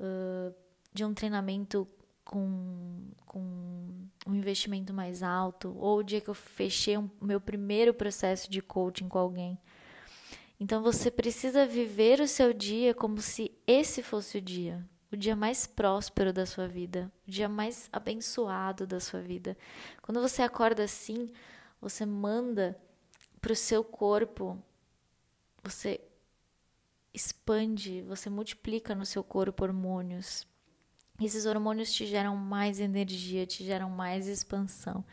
uh, 0.01 0.55
de 0.93 1.05
um 1.05 1.15
treinamento 1.15 1.87
com, 2.25 3.11
com 3.25 3.41
um 4.27 4.35
investimento 4.35 4.93
mais 4.93 5.23
alto, 5.23 5.75
ou 5.79 5.99
o 5.99 6.03
dia 6.03 6.21
que 6.21 6.29
eu 6.29 6.35
fechei 6.35 6.97
o 6.97 7.01
um, 7.01 7.11
meu 7.23 7.41
primeiro 7.41 7.95
processo 7.95 8.51
de 8.51 8.61
coaching 8.61 9.09
com 9.09 9.19
alguém. 9.19 9.59
Então 10.61 10.83
você 10.83 11.11
precisa 11.11 11.65
viver 11.65 12.21
o 12.21 12.27
seu 12.27 12.53
dia 12.53 12.93
como 12.93 13.21
se 13.23 13.53
esse 13.67 14.03
fosse 14.03 14.39
o 14.39 14.43
dia, 14.43 14.85
o 15.11 15.17
dia 15.17 15.35
mais 15.35 15.67
próspero 15.67 16.33
da 16.33 16.45
sua 16.45 16.69
vida, 16.69 17.11
o 17.27 17.31
dia 17.31 17.49
mais 17.49 17.89
abençoado 17.93 18.87
da 18.87 19.01
sua 19.01 19.21
vida. 19.21 19.57
Quando 20.03 20.21
você 20.21 20.43
acorda 20.43 20.85
assim, 20.85 21.33
você 21.81 22.05
manda 22.05 22.79
para 23.41 23.53
o 23.53 23.57
seu 23.57 23.83
corpo, 23.83 24.63
você 25.63 26.01
expande, 27.15 28.03
você 28.03 28.29
multiplica 28.29 28.95
no 28.95 29.07
seu 29.07 29.25
corpo 29.25 29.65
hormônios. 29.65 30.47
Esses 31.21 31.47
hormônios 31.47 31.93
te 31.93 32.07
geram 32.07 32.37
mais 32.37 32.79
energia, 32.79 33.47
te 33.47 33.65
geram 33.65 33.91
mais 33.91 34.29
expansão, 34.29 35.05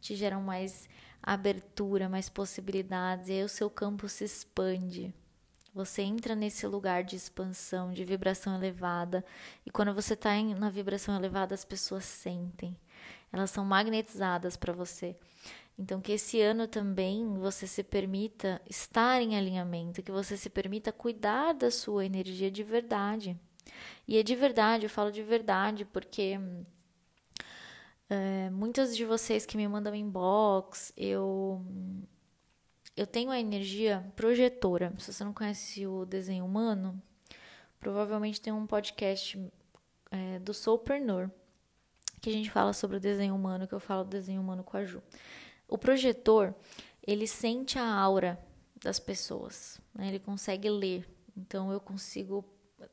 te 0.00 0.14
geram 0.14 0.40
mais 0.40 0.88
abertura, 1.22 2.08
mais 2.08 2.28
possibilidades, 2.28 3.28
e 3.28 3.32
aí 3.32 3.44
o 3.44 3.48
seu 3.48 3.68
campo 3.68 4.08
se 4.08 4.24
expande. 4.24 5.14
Você 5.74 6.02
entra 6.02 6.34
nesse 6.34 6.66
lugar 6.66 7.02
de 7.02 7.16
expansão, 7.16 7.92
de 7.92 8.04
vibração 8.04 8.54
elevada, 8.54 9.24
e 9.64 9.70
quando 9.70 9.94
você 9.94 10.12
está 10.12 10.30
na 10.42 10.68
vibração 10.68 11.16
elevada, 11.16 11.54
as 11.54 11.64
pessoas 11.64 12.04
sentem, 12.04 12.76
elas 13.32 13.50
são 13.50 13.64
magnetizadas 13.64 14.54
para 14.54 14.72
você. 14.72 15.16
Então, 15.78 16.00
que 16.00 16.12
esse 16.12 16.40
ano 16.42 16.68
também 16.68 17.34
você 17.38 17.66
se 17.66 17.82
permita 17.82 18.60
estar 18.68 19.22
em 19.22 19.34
alinhamento, 19.36 20.02
que 20.02 20.12
você 20.12 20.36
se 20.36 20.50
permita 20.50 20.92
cuidar 20.92 21.54
da 21.54 21.70
sua 21.70 22.04
energia 22.04 22.50
de 22.50 22.62
verdade. 22.62 23.38
E 24.06 24.18
é 24.18 24.22
de 24.22 24.36
verdade, 24.36 24.84
eu 24.84 24.90
falo 24.90 25.10
de 25.10 25.22
verdade, 25.22 25.86
porque 25.86 26.38
é, 28.10 28.50
muitas 28.50 28.94
de 28.94 29.06
vocês 29.06 29.46
que 29.46 29.56
me 29.56 29.66
mandam 29.66 29.94
inbox, 29.94 30.92
eu 30.94 31.64
eu 32.96 33.06
tenho 33.06 33.30
a 33.30 33.40
energia 33.40 34.04
projetora. 34.14 34.92
Se 34.98 35.12
você 35.12 35.24
não 35.24 35.32
conhece 35.32 35.86
o 35.86 36.04
desenho 36.04 36.44
humano, 36.44 37.00
provavelmente 37.80 38.40
tem 38.40 38.52
um 38.52 38.66
podcast 38.66 39.38
é, 40.10 40.38
do 40.38 40.52
Soulpreneur 40.52 41.30
que 42.20 42.30
a 42.30 42.32
gente 42.32 42.50
fala 42.50 42.72
sobre 42.72 42.98
o 42.98 43.00
desenho 43.00 43.34
humano, 43.34 43.66
que 43.66 43.74
eu 43.74 43.80
falo 43.80 44.04
do 44.04 44.10
desenho 44.10 44.40
humano 44.40 44.62
com 44.62 44.76
a 44.76 44.84
Ju. 44.84 45.02
O 45.66 45.76
projetor, 45.76 46.54
ele 47.04 47.26
sente 47.26 47.78
a 47.78 47.92
aura 47.92 48.38
das 48.80 49.00
pessoas, 49.00 49.80
né? 49.92 50.08
ele 50.08 50.20
consegue 50.20 50.70
ler. 50.70 51.08
Então 51.36 51.72
eu 51.72 51.80
consigo, 51.80 52.44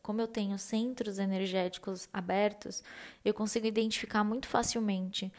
como 0.01 0.19
eu 0.19 0.27
tenho 0.27 0.57
centros 0.57 1.19
energéticos 1.19 2.09
abertos, 2.11 2.83
eu 3.23 3.33
consigo 3.33 3.67
identificar 3.67 4.23
muito 4.23 4.47
facilmente 4.47 5.31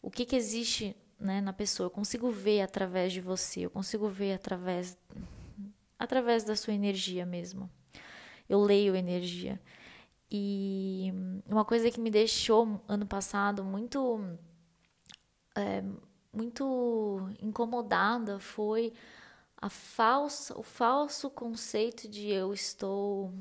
o 0.00 0.10
que, 0.10 0.24
que 0.24 0.36
existe 0.36 0.94
né, 1.18 1.40
na 1.40 1.52
pessoa. 1.52 1.86
Eu 1.86 1.90
consigo 1.90 2.30
ver 2.30 2.62
através 2.62 3.12
de 3.12 3.20
você, 3.20 3.60
eu 3.60 3.70
consigo 3.70 4.08
ver 4.08 4.34
através 4.34 4.96
através 5.98 6.44
da 6.44 6.56
sua 6.56 6.74
energia 6.74 7.24
mesmo. 7.24 7.70
Eu 8.48 8.60
leio 8.60 8.94
energia. 8.94 9.60
E 10.30 11.12
uma 11.46 11.64
coisa 11.64 11.90
que 11.90 12.00
me 12.00 12.10
deixou 12.10 12.82
ano 12.88 13.06
passado 13.06 13.64
muito 13.64 14.20
é, 15.54 15.82
muito 16.32 17.20
incomodada 17.40 18.38
foi 18.40 18.92
a 19.56 19.70
falsa, 19.70 20.58
o 20.58 20.62
falso 20.62 21.30
conceito 21.30 22.08
de 22.08 22.28
eu 22.28 22.52
estou 22.52 23.32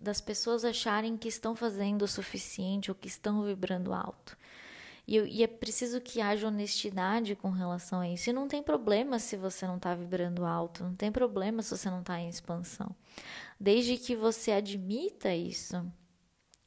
das 0.00 0.20
pessoas 0.20 0.64
acharem 0.64 1.16
que 1.16 1.28
estão 1.28 1.56
fazendo 1.56 2.02
o 2.02 2.08
suficiente 2.08 2.90
ou 2.90 2.94
que 2.94 3.08
estão 3.08 3.42
vibrando 3.42 3.92
alto. 3.92 4.36
E, 5.08 5.16
e, 5.38 5.42
é 5.42 5.46
preciso 5.46 6.02
que 6.02 6.20
haja 6.20 6.48
honestidade 6.48 7.34
com 7.34 7.48
relação 7.48 8.00
a 8.00 8.08
isso. 8.08 8.28
E 8.28 8.32
não 8.32 8.46
tem 8.46 8.62
problema 8.62 9.18
se 9.18 9.38
você 9.38 9.66
não 9.66 9.78
está 9.78 9.94
vibrando 9.94 10.44
alto, 10.44 10.84
não 10.84 10.94
tem 10.94 11.10
problema 11.10 11.62
se 11.62 11.74
você 11.74 11.88
não 11.88 12.00
está 12.00 12.20
em 12.20 12.28
expansão. 12.28 12.94
Desde 13.58 13.96
que 13.96 14.14
você 14.14 14.52
admita 14.52 15.34
isso 15.34 15.82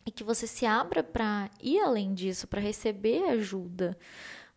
e 0.07 0.11
que 0.11 0.23
você 0.23 0.47
se 0.47 0.65
abra 0.65 1.03
para 1.03 1.51
ir 1.61 1.79
além 1.81 2.15
disso, 2.15 2.47
para 2.47 2.59
receber 2.59 3.23
ajuda, 3.29 3.95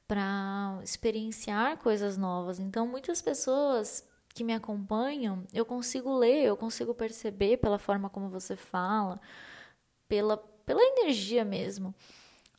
para 0.08 0.80
experienciar 0.82 1.76
coisas 1.76 2.16
novas. 2.16 2.58
Então, 2.58 2.86
muitas 2.88 3.20
pessoas 3.20 4.08
que 4.34 4.42
me 4.42 4.54
acompanham, 4.54 5.44
eu 5.52 5.66
consigo 5.66 6.16
ler, 6.16 6.44
eu 6.44 6.56
consigo 6.56 6.94
perceber 6.94 7.58
pela 7.58 7.78
forma 7.78 8.08
como 8.08 8.30
você 8.30 8.56
fala, 8.56 9.20
pela, 10.08 10.38
pela 10.38 10.82
energia 10.82 11.44
mesmo. 11.44 11.94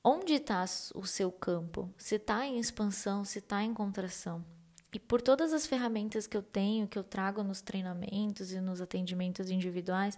Onde 0.08 0.36
está 0.36 0.64
o 0.94 1.04
seu 1.04 1.32
campo? 1.32 1.92
Se 1.98 2.18
está 2.18 2.46
em 2.46 2.60
expansão, 2.60 3.26
se 3.26 3.40
está 3.40 3.64
em 3.64 3.74
contração. 3.74 4.46
E 4.94 5.00
por 5.00 5.20
todas 5.20 5.52
as 5.52 5.66
ferramentas 5.66 6.28
que 6.28 6.38
eu 6.38 6.44
tenho, 6.44 6.88
que 6.88 7.00
eu 7.00 7.04
trago 7.04 7.44
nos 7.44 7.60
treinamentos 7.60 8.52
e 8.52 8.62
nos 8.62 8.80
atendimentos 8.82 9.50
individuais, 9.50 10.16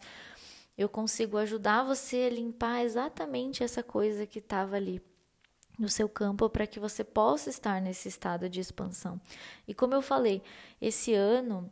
eu 0.77 0.89
consigo 0.89 1.37
ajudar 1.37 1.83
você 1.83 2.27
a 2.29 2.35
limpar 2.35 2.83
exatamente 2.83 3.63
essa 3.63 3.81
coisa 3.81 4.27
que 4.27 4.39
estava 4.39 4.75
ali 4.75 5.01
no 5.79 5.87
seu 5.87 6.09
campo 6.09 6.49
para 6.49 6.67
que 6.67 6.81
você 6.81 7.01
possa 7.01 7.49
estar 7.49 7.81
nesse 7.81 8.09
estado 8.09 8.49
de 8.49 8.59
expansão. 8.59 9.21
E 9.65 9.73
como 9.73 9.93
eu 9.93 10.01
falei, 10.01 10.43
esse 10.81 11.13
ano 11.13 11.71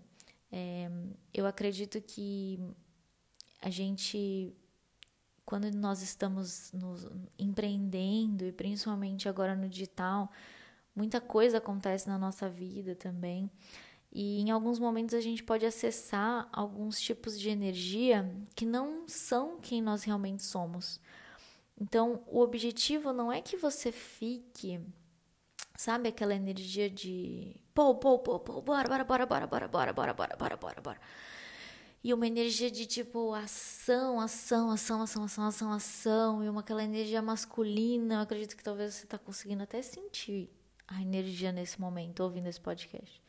é, 0.49 0.89
eu 1.33 1.45
acredito 1.45 1.99
que 1.99 2.61
a 3.61 3.69
gente, 3.69 4.53
quando 5.45 5.71
nós 5.71 6.01
estamos 6.01 6.71
nos 6.73 7.07
empreendendo 7.37 8.45
e 8.45 8.51
principalmente 8.51 9.29
agora 9.29 9.55
no 9.55 9.69
digital, 9.69 10.31
muita 10.95 11.21
coisa 11.21 11.59
acontece 11.59 12.07
na 12.07 12.17
nossa 12.17 12.49
vida 12.49 12.95
também. 12.95 13.49
E 14.11 14.39
em 14.41 14.49
alguns 14.49 14.79
momentos 14.79 15.13
a 15.13 15.21
gente 15.21 15.43
pode 15.43 15.65
acessar 15.65 16.47
alguns 16.51 16.99
tipos 16.99 17.39
de 17.39 17.49
energia 17.49 18.33
que 18.55 18.65
não 18.65 19.07
são 19.07 19.59
quem 19.59 19.81
nós 19.81 20.03
realmente 20.03 20.41
somos. 20.43 21.01
Então, 21.79 22.23
o 22.27 22.39
objetivo 22.39 23.11
não 23.11 23.31
é 23.31 23.41
que 23.41 23.57
você 23.57 23.91
fique, 23.91 24.79
sabe, 25.75 26.07
aquela 26.07 26.33
energia 26.33 26.89
de 26.89 27.55
pô, 27.73 27.93
pô, 27.95 28.17
pô, 28.19 28.39
pô, 28.39 28.61
bora, 28.61 28.87
bora, 28.87 29.03
bora, 29.03 29.25
bora, 29.25 29.47
bora, 29.47 29.67
bora, 29.67 29.93
bora, 29.93 30.13
bora, 30.13 30.37
bora, 30.37 30.57
bora, 30.57 30.81
bora. 30.81 30.99
E 32.05 32.13
uma 32.13 32.27
energia 32.27 32.69
de 32.69 32.85
tipo 32.85 33.33
ação, 33.33 34.19
ação, 34.19 34.69
ação, 34.69 35.01
ação, 35.01 35.23
ação, 35.23 35.47
ação, 35.47 35.71
ação, 35.71 36.43
e 36.43 36.47
uma 36.47 36.59
aquela 36.59 36.83
energia 36.83 37.19
masculina. 37.19 38.13
Eu 38.13 38.19
acredito 38.19 38.55
que 38.55 38.63
talvez 38.63 38.93
você 38.93 39.05
está 39.05 39.17
conseguindo 39.17 39.63
até 39.63 39.81
sentir 39.81 40.47
a 40.87 41.01
energia 41.01 41.51
nesse 41.51 41.81
momento, 41.81 42.19
ouvindo 42.19 42.45
esse 42.45 42.61
podcast. 42.61 43.19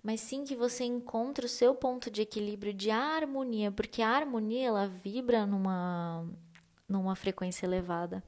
Mas 0.00 0.20
sim 0.20 0.44
que 0.44 0.54
você 0.54 0.84
encontre 0.84 1.44
o 1.44 1.48
seu 1.48 1.74
ponto 1.74 2.08
de 2.08 2.22
equilíbrio, 2.22 2.72
de 2.72 2.88
harmonia, 2.88 3.72
porque 3.72 4.00
a 4.00 4.10
harmonia 4.10 4.68
ela 4.68 4.86
vibra 4.86 5.44
numa 5.44 6.24
numa 6.88 7.16
frequência 7.16 7.66
elevada. 7.66 8.22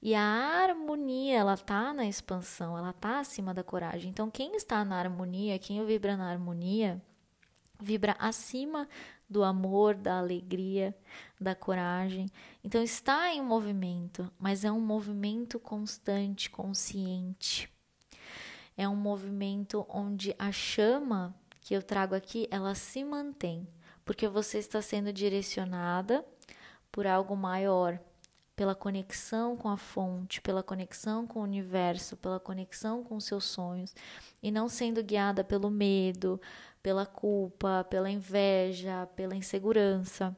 E 0.00 0.14
a 0.14 0.22
harmonia, 0.22 1.38
ela 1.38 1.56
tá 1.56 1.92
na 1.92 2.06
expansão, 2.06 2.78
ela 2.78 2.92
tá 2.92 3.18
acima 3.18 3.52
da 3.52 3.64
coragem. 3.64 4.10
Então, 4.10 4.30
quem 4.30 4.54
está 4.54 4.84
na 4.84 4.96
harmonia, 4.96 5.58
quem 5.58 5.84
vibra 5.84 6.16
na 6.16 6.30
harmonia, 6.30 7.02
vibra 7.82 8.16
acima 8.18 8.88
do 9.28 9.42
amor, 9.42 9.94
da 9.94 10.18
alegria, 10.18 10.94
da 11.40 11.54
coragem. 11.54 12.26
Então, 12.62 12.82
está 12.82 13.32
em 13.32 13.42
movimento, 13.42 14.30
mas 14.38 14.64
é 14.64 14.70
um 14.70 14.80
movimento 14.80 15.58
constante, 15.58 16.50
consciente. 16.50 17.68
É 18.76 18.88
um 18.88 18.96
movimento 18.96 19.84
onde 19.88 20.34
a 20.38 20.52
chama 20.52 21.34
que 21.60 21.74
eu 21.74 21.82
trago 21.82 22.14
aqui, 22.14 22.48
ela 22.50 22.74
se 22.74 23.04
mantém, 23.04 23.66
porque 24.04 24.28
você 24.28 24.58
está 24.58 24.82
sendo 24.82 25.12
direcionada 25.12 26.24
por 26.90 27.06
algo 27.06 27.36
maior, 27.36 27.98
pela 28.54 28.74
conexão 28.74 29.56
com 29.56 29.68
a 29.68 29.76
fonte, 29.76 30.40
pela 30.40 30.62
conexão 30.62 31.26
com 31.26 31.40
o 31.40 31.42
universo, 31.42 32.16
pela 32.16 32.38
conexão 32.38 33.02
com 33.02 33.18
seus 33.18 33.44
sonhos, 33.44 33.94
e 34.42 34.50
não 34.50 34.68
sendo 34.68 35.02
guiada 35.02 35.42
pelo 35.42 35.70
medo, 35.70 36.40
pela 36.82 37.06
culpa, 37.06 37.86
pela 37.88 38.10
inveja, 38.10 39.06
pela 39.14 39.36
insegurança. 39.36 40.36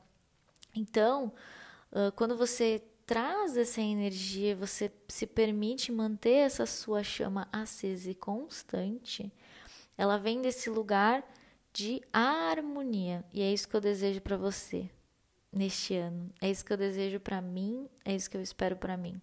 Então, 0.74 1.32
quando 2.16 2.36
você 2.36 2.82
traz 3.06 3.56
essa 3.56 3.80
energia, 3.80 4.56
você 4.56 4.90
se 5.08 5.26
permite 5.26 5.92
manter 5.92 6.36
essa 6.36 6.66
sua 6.66 7.02
chama 7.02 7.48
acesa 7.52 8.10
e 8.10 8.14
constante, 8.14 9.32
ela 9.96 10.18
vem 10.18 10.40
desse 10.40 10.68
lugar 10.70 11.24
de 11.72 12.00
harmonia, 12.12 13.24
e 13.32 13.42
é 13.42 13.52
isso 13.52 13.68
que 13.68 13.76
eu 13.76 13.80
desejo 13.80 14.20
para 14.20 14.36
você 14.36 14.88
neste 15.52 15.94
ano. 15.94 16.30
É 16.40 16.50
isso 16.50 16.64
que 16.64 16.72
eu 16.72 16.76
desejo 16.76 17.20
para 17.20 17.40
mim, 17.40 17.88
é 18.04 18.14
isso 18.14 18.30
que 18.30 18.36
eu 18.36 18.42
espero 18.42 18.76
para 18.76 18.96
mim. 18.96 19.20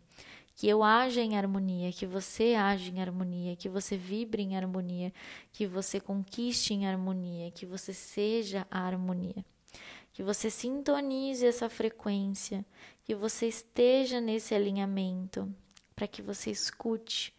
Que 0.62 0.68
eu 0.68 0.84
haja 0.84 1.22
em 1.22 1.36
harmonia, 1.36 1.92
que 1.92 2.06
você 2.06 2.54
haja 2.54 2.92
em 2.92 3.02
harmonia, 3.02 3.56
que 3.56 3.68
você 3.68 3.98
vibre 3.98 4.44
em 4.44 4.56
harmonia, 4.56 5.12
que 5.52 5.66
você 5.66 6.00
conquiste 6.00 6.72
em 6.72 6.86
harmonia, 6.86 7.50
que 7.50 7.66
você 7.66 7.92
seja 7.92 8.68
a 8.70 8.82
harmonia. 8.82 9.44
Que 10.14 10.22
você 10.22 10.52
sintonize 10.52 11.44
essa 11.44 11.68
frequência, 11.68 12.64
que 13.04 13.16
você 13.16 13.48
esteja 13.48 14.22
nesse 14.22 14.54
alinhamento, 14.54 15.52
para 15.96 16.08
que 16.08 16.22
você 16.22 16.52
escute 16.52 17.36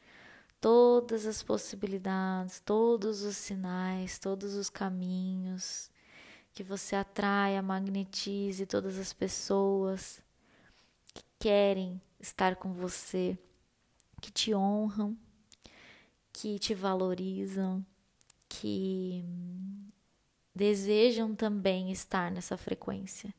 todas 0.61 1.25
as 1.25 1.45
possibilidades, 1.45 2.59
todos 2.59 3.23
os 3.23 3.37
sinais, 3.37 4.19
todos 4.19 4.55
os 4.55 4.69
caminhos, 4.69 5.93
que 6.53 6.65
você 6.65 6.97
atraia, 6.97 7.63
magnetize 7.63 8.67
todas 8.67 8.99
as 8.99 9.13
pessoas 9.13 10.21
que 11.15 11.23
querem 11.39 12.01
estar 12.23 12.57
com 12.57 12.73
você, 12.73 13.37
que 14.21 14.31
te 14.31 14.55
honram, 14.55 15.15
que 16.33 16.59
te 16.59 16.75
valorizam, 16.75 17.85
que 18.49 19.23
desejam 20.55 21.35
também 21.35 21.93
estar 21.93 22.31
nessa 22.31 22.57
frequência. 22.57 23.35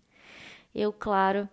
Eu, 0.76 0.94
claro, 0.94 1.50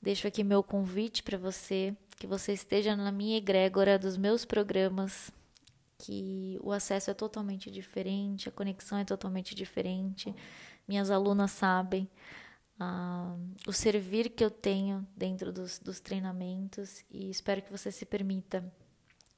deixo 0.00 0.28
aqui 0.28 0.44
meu 0.44 0.62
convite 0.62 1.22
para 1.22 1.38
você, 1.38 1.96
que 2.16 2.26
você 2.26 2.52
esteja 2.52 2.94
na 2.94 3.10
minha 3.10 3.38
egrégora 3.38 3.98
dos 3.98 4.16
meus 4.16 4.44
programas, 4.44 5.32
que 5.96 6.58
o 6.62 6.70
acesso 6.70 7.10
é 7.10 7.14
totalmente 7.14 7.70
diferente, 7.70 8.48
a 8.48 8.52
conexão 8.52 8.98
é 8.98 9.04
totalmente 9.04 9.54
diferente 9.54 10.32
minhas 10.88 11.10
alunas 11.10 11.50
sabem 11.50 12.08
uh, 12.80 13.38
o 13.66 13.72
servir 13.72 14.30
que 14.30 14.44
eu 14.44 14.50
tenho 14.50 15.06
dentro 15.16 15.52
dos, 15.52 15.78
dos 15.78 16.00
treinamentos 16.00 17.04
e 17.10 17.30
espero 17.30 17.62
que 17.62 17.70
você 17.70 17.90
se 17.90 18.06
permita 18.06 18.64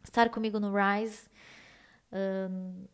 estar 0.04 0.30
comigo 0.30 0.58
no 0.60 0.72
Rise, 0.72 1.26
uh, 2.12 2.88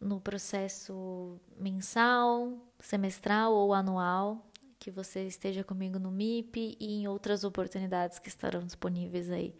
no 0.00 0.20
processo 0.20 1.40
mensal, 1.56 2.58
semestral 2.80 3.52
ou 3.52 3.72
anual, 3.72 4.44
que 4.78 4.90
você 4.90 5.24
esteja 5.26 5.62
comigo 5.62 5.96
no 5.98 6.10
MIP 6.10 6.76
e 6.80 7.02
em 7.02 7.06
outras 7.06 7.44
oportunidades 7.44 8.18
que 8.18 8.28
estarão 8.28 8.64
disponíveis 8.66 9.30
aí 9.30 9.54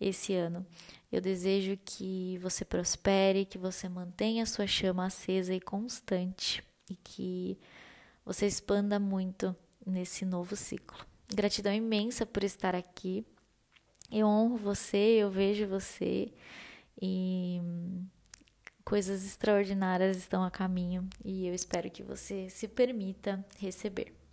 esse 0.00 0.34
ano. 0.34 0.66
Eu 1.12 1.20
desejo 1.20 1.78
que 1.84 2.38
você 2.38 2.64
prospere, 2.64 3.44
que 3.44 3.56
você 3.56 3.88
mantenha 3.88 4.42
a 4.42 4.46
sua 4.46 4.66
chama 4.66 5.06
acesa 5.06 5.54
e 5.54 5.60
constante 5.60 6.60
e 6.90 6.96
que 6.96 7.56
você 8.24 8.48
expanda 8.48 8.98
muito 8.98 9.54
nesse 9.86 10.24
novo 10.24 10.56
ciclo. 10.56 10.98
Gratidão 11.28 11.72
imensa 11.72 12.24
por 12.26 12.44
estar 12.44 12.74
aqui. 12.74 13.24
Eu 14.10 14.26
honro 14.26 14.56
você, 14.56 14.96
eu 14.96 15.30
vejo 15.30 15.66
você 15.66 16.32
e 17.00 17.60
coisas 18.84 19.24
extraordinárias 19.24 20.16
estão 20.16 20.44
a 20.44 20.50
caminho 20.50 21.08
e 21.24 21.46
eu 21.46 21.54
espero 21.54 21.90
que 21.90 22.02
você 22.02 22.48
se 22.50 22.68
permita 22.68 23.44
receber. 23.58 24.23